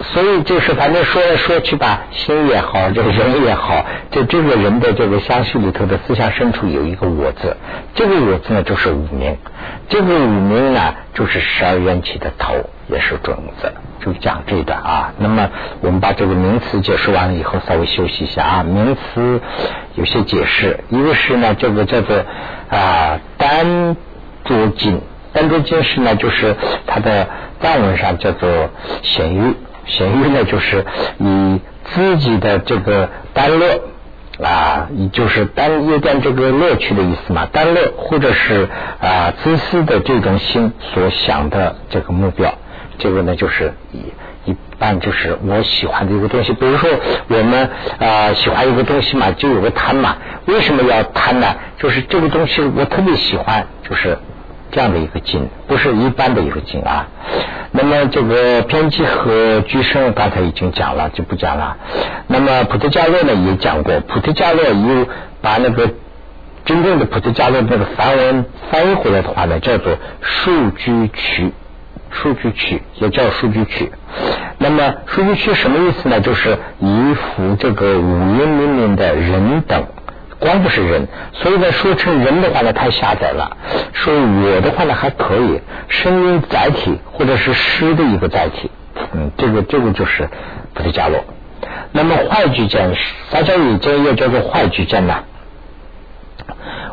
[0.00, 7.56] 所以就是反正说来说去吧，心也好，这个人也好， 就这个人的这个相续里头的思想深处有一个我字，
[7.94, 9.36] 这个我字呢就是五名，
[9.88, 12.54] 这个五名呢就是十二缘起的头，
[12.86, 13.72] 也是种子，
[14.04, 15.12] 就讲这段啊。
[15.18, 18.62] 那么我们把这个名词解释完了以后，稍微休息一下啊。
[18.62, 19.40] 名词
[19.96, 22.24] 有些解释，一个是呢这个叫做
[22.70, 23.96] 啊单
[24.44, 27.28] 足经般若经是呢，就是它的
[27.60, 28.70] 藏文上叫做
[29.02, 29.54] 显欲，
[29.88, 30.84] 显欲呢就是
[31.18, 31.60] 以
[31.92, 33.80] 自己的这个单乐
[34.42, 38.68] 啊，就是单有点这个乐趣的意思嘛，单乐或者是
[39.00, 42.54] 啊自私的这种心所想的这个目标，
[42.98, 44.12] 这个呢就是以。
[44.44, 46.88] 一般就是我喜欢的一个东西，比如说
[47.28, 47.68] 我们
[47.98, 50.16] 啊喜欢一个东西嘛，就有个贪嘛。
[50.46, 51.54] 为什么要贪呢？
[51.76, 54.16] 就是这个东西我特别喜欢，就是
[54.70, 57.08] 这样的一个境，不是一般的一个境啊。
[57.72, 61.76] 那么这个偏激和居生刚才已经讲了，就不讲了。
[62.26, 65.06] 那么普特伽罗呢也讲过，普特伽罗又
[65.40, 65.90] 把那个
[66.64, 71.52] 真正的普特伽罗那个梵文翻译回来的话呢，叫做数据区。
[72.10, 73.92] 数据区也叫数据区，
[74.56, 76.22] 那么数据区什么意思呢？
[76.22, 79.84] 就是依附这个五音命令的人等，
[80.38, 83.56] 光不是人，所以呢说成人的话呢太狭窄了。
[83.92, 88.70] 说我的话呢还可以，声音载体或者是诗的一个载体，
[89.12, 90.28] 嗯，这个这个就是
[90.74, 91.24] 菩提伽罗。
[91.92, 92.94] 那么坏句见，
[93.30, 95.14] 撒迦语见又叫做坏句见呢？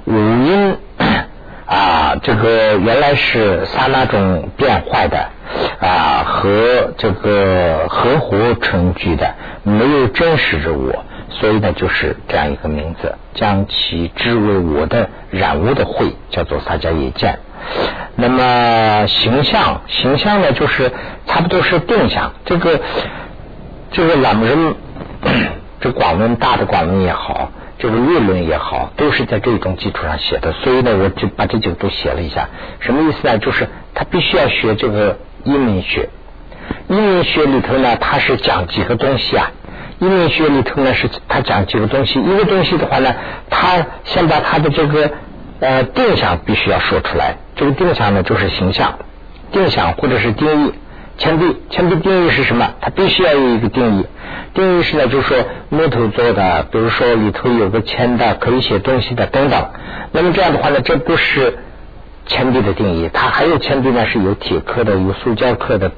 [0.05, 0.77] 五音。
[1.65, 5.29] 啊，这个原来是刹那种变坏的
[5.79, 9.33] 啊，和这个合伙成居的，
[9.63, 17.39] 没有真实之我，所以呢，就是这样一个名字，将其之为我的染污的秽，叫做撒迦耶见。
[18.15, 20.91] 那么形象，形象呢，就是
[21.27, 22.33] 差不多是定向。
[22.45, 22.79] 这个
[23.91, 24.75] 这个朗人，
[25.81, 27.51] 这广论大的广论也好。
[27.77, 32.47] 这个论论也好，都是在这种基础上写的，所以呢，我就把这几个都写了一下。
[32.79, 33.37] 什么意思呢？
[33.37, 36.07] 就是他必须要学这个英文学。
[36.87, 39.51] 英文学里头呢，它是讲几个东西啊？
[39.99, 42.19] 英文学里头呢，是他讲几个东西。
[42.19, 43.15] 一个东西的话呢，
[43.49, 45.11] 他先把他的这个
[45.59, 47.37] 呃定向必须要说出来。
[47.55, 48.99] 这个定向呢，就是形象、
[49.51, 50.73] 定向或者是定义。
[51.17, 52.73] 铅笔，铅笔定义是什么？
[52.81, 54.05] 它必须要有一个定义。
[54.53, 55.37] 定义是呢，就是说
[55.69, 59.69] 木头做的，比如说里头有个铅的，可以写东西的等等。
[60.11, 61.57] 那么这样的话呢，这不是
[62.25, 63.09] 铅笔的定义。
[63.13, 65.91] 它还有铅笔呢，是有铁刻的，有塑胶刻的，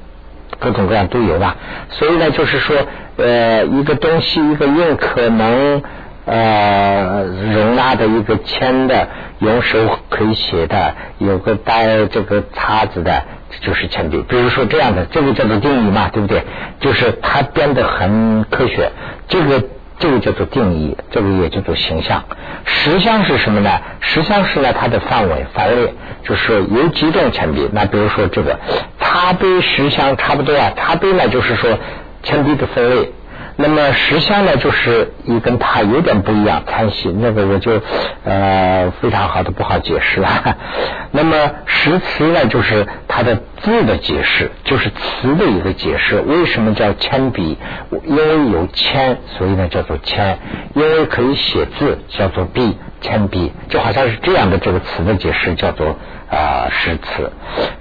[0.58, 1.56] 各种各样都有吧。
[1.90, 2.76] 所以呢，就是说，
[3.16, 5.82] 呃，一个东西，一个用可能
[6.24, 9.78] 呃容纳的一个铅的，用手
[10.08, 13.22] 可以写的，有个带这个叉子的。
[13.62, 16.42] 就是铅笔，比如说这样的，这个叫做定义嘛，对不对？
[16.80, 18.92] 就是它变得很科学，
[19.26, 19.64] 这个
[19.98, 22.24] 这个叫做定义，这个也叫做形象。
[22.64, 23.80] 实相是什么呢？
[24.00, 27.68] 实相是呢它的范围范围，就是有几种铅笔。
[27.72, 28.58] 那比如说这个
[29.00, 31.78] 茶杯实相差不多啊，茶杯呢就是说
[32.22, 33.12] 铅笔的分类。
[33.60, 37.82] 那么实相呢，就是你跟他有点不一样，参系那个我就
[38.24, 40.56] 呃非常好的不好解释了。
[41.10, 46.20] 那么实词呢，就是它的字的解释，就是词的一个解释。
[46.20, 47.58] 为什么叫铅笔？
[48.04, 50.38] 因为有铅，所以呢叫做铅。
[50.74, 55.96] 因为可以写字，叫做笔，铅笔，就好像是这样的这个词的解释，叫做
[56.30, 57.32] 啊实词。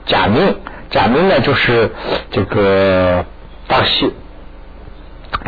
[0.08, 0.56] 假名，
[0.90, 1.92] 假名呢就是
[2.32, 3.26] 这个
[3.68, 4.12] 大戏。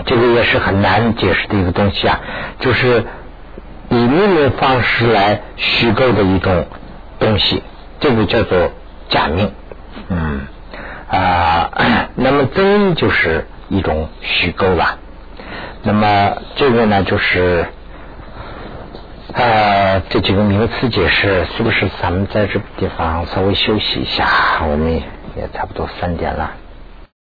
[0.06, 2.20] 这个也是很难解释的一个东西啊，
[2.60, 3.06] 就是
[3.90, 6.68] 以命令方式来虚构的一种
[7.20, 7.64] 东西，
[8.00, 8.72] 这个叫做
[9.10, 9.52] 假命。
[10.10, 10.48] 嗯
[11.10, 11.72] 啊，
[12.16, 15.00] 那么真就是一种虚构了。
[15.82, 17.66] 那么这个呢，就是
[19.34, 24.28] 啊这几个名词解释，是不是咱们在这个地方稍微休息一下？
[24.70, 24.94] 我们
[25.36, 26.52] 也差不多三点了。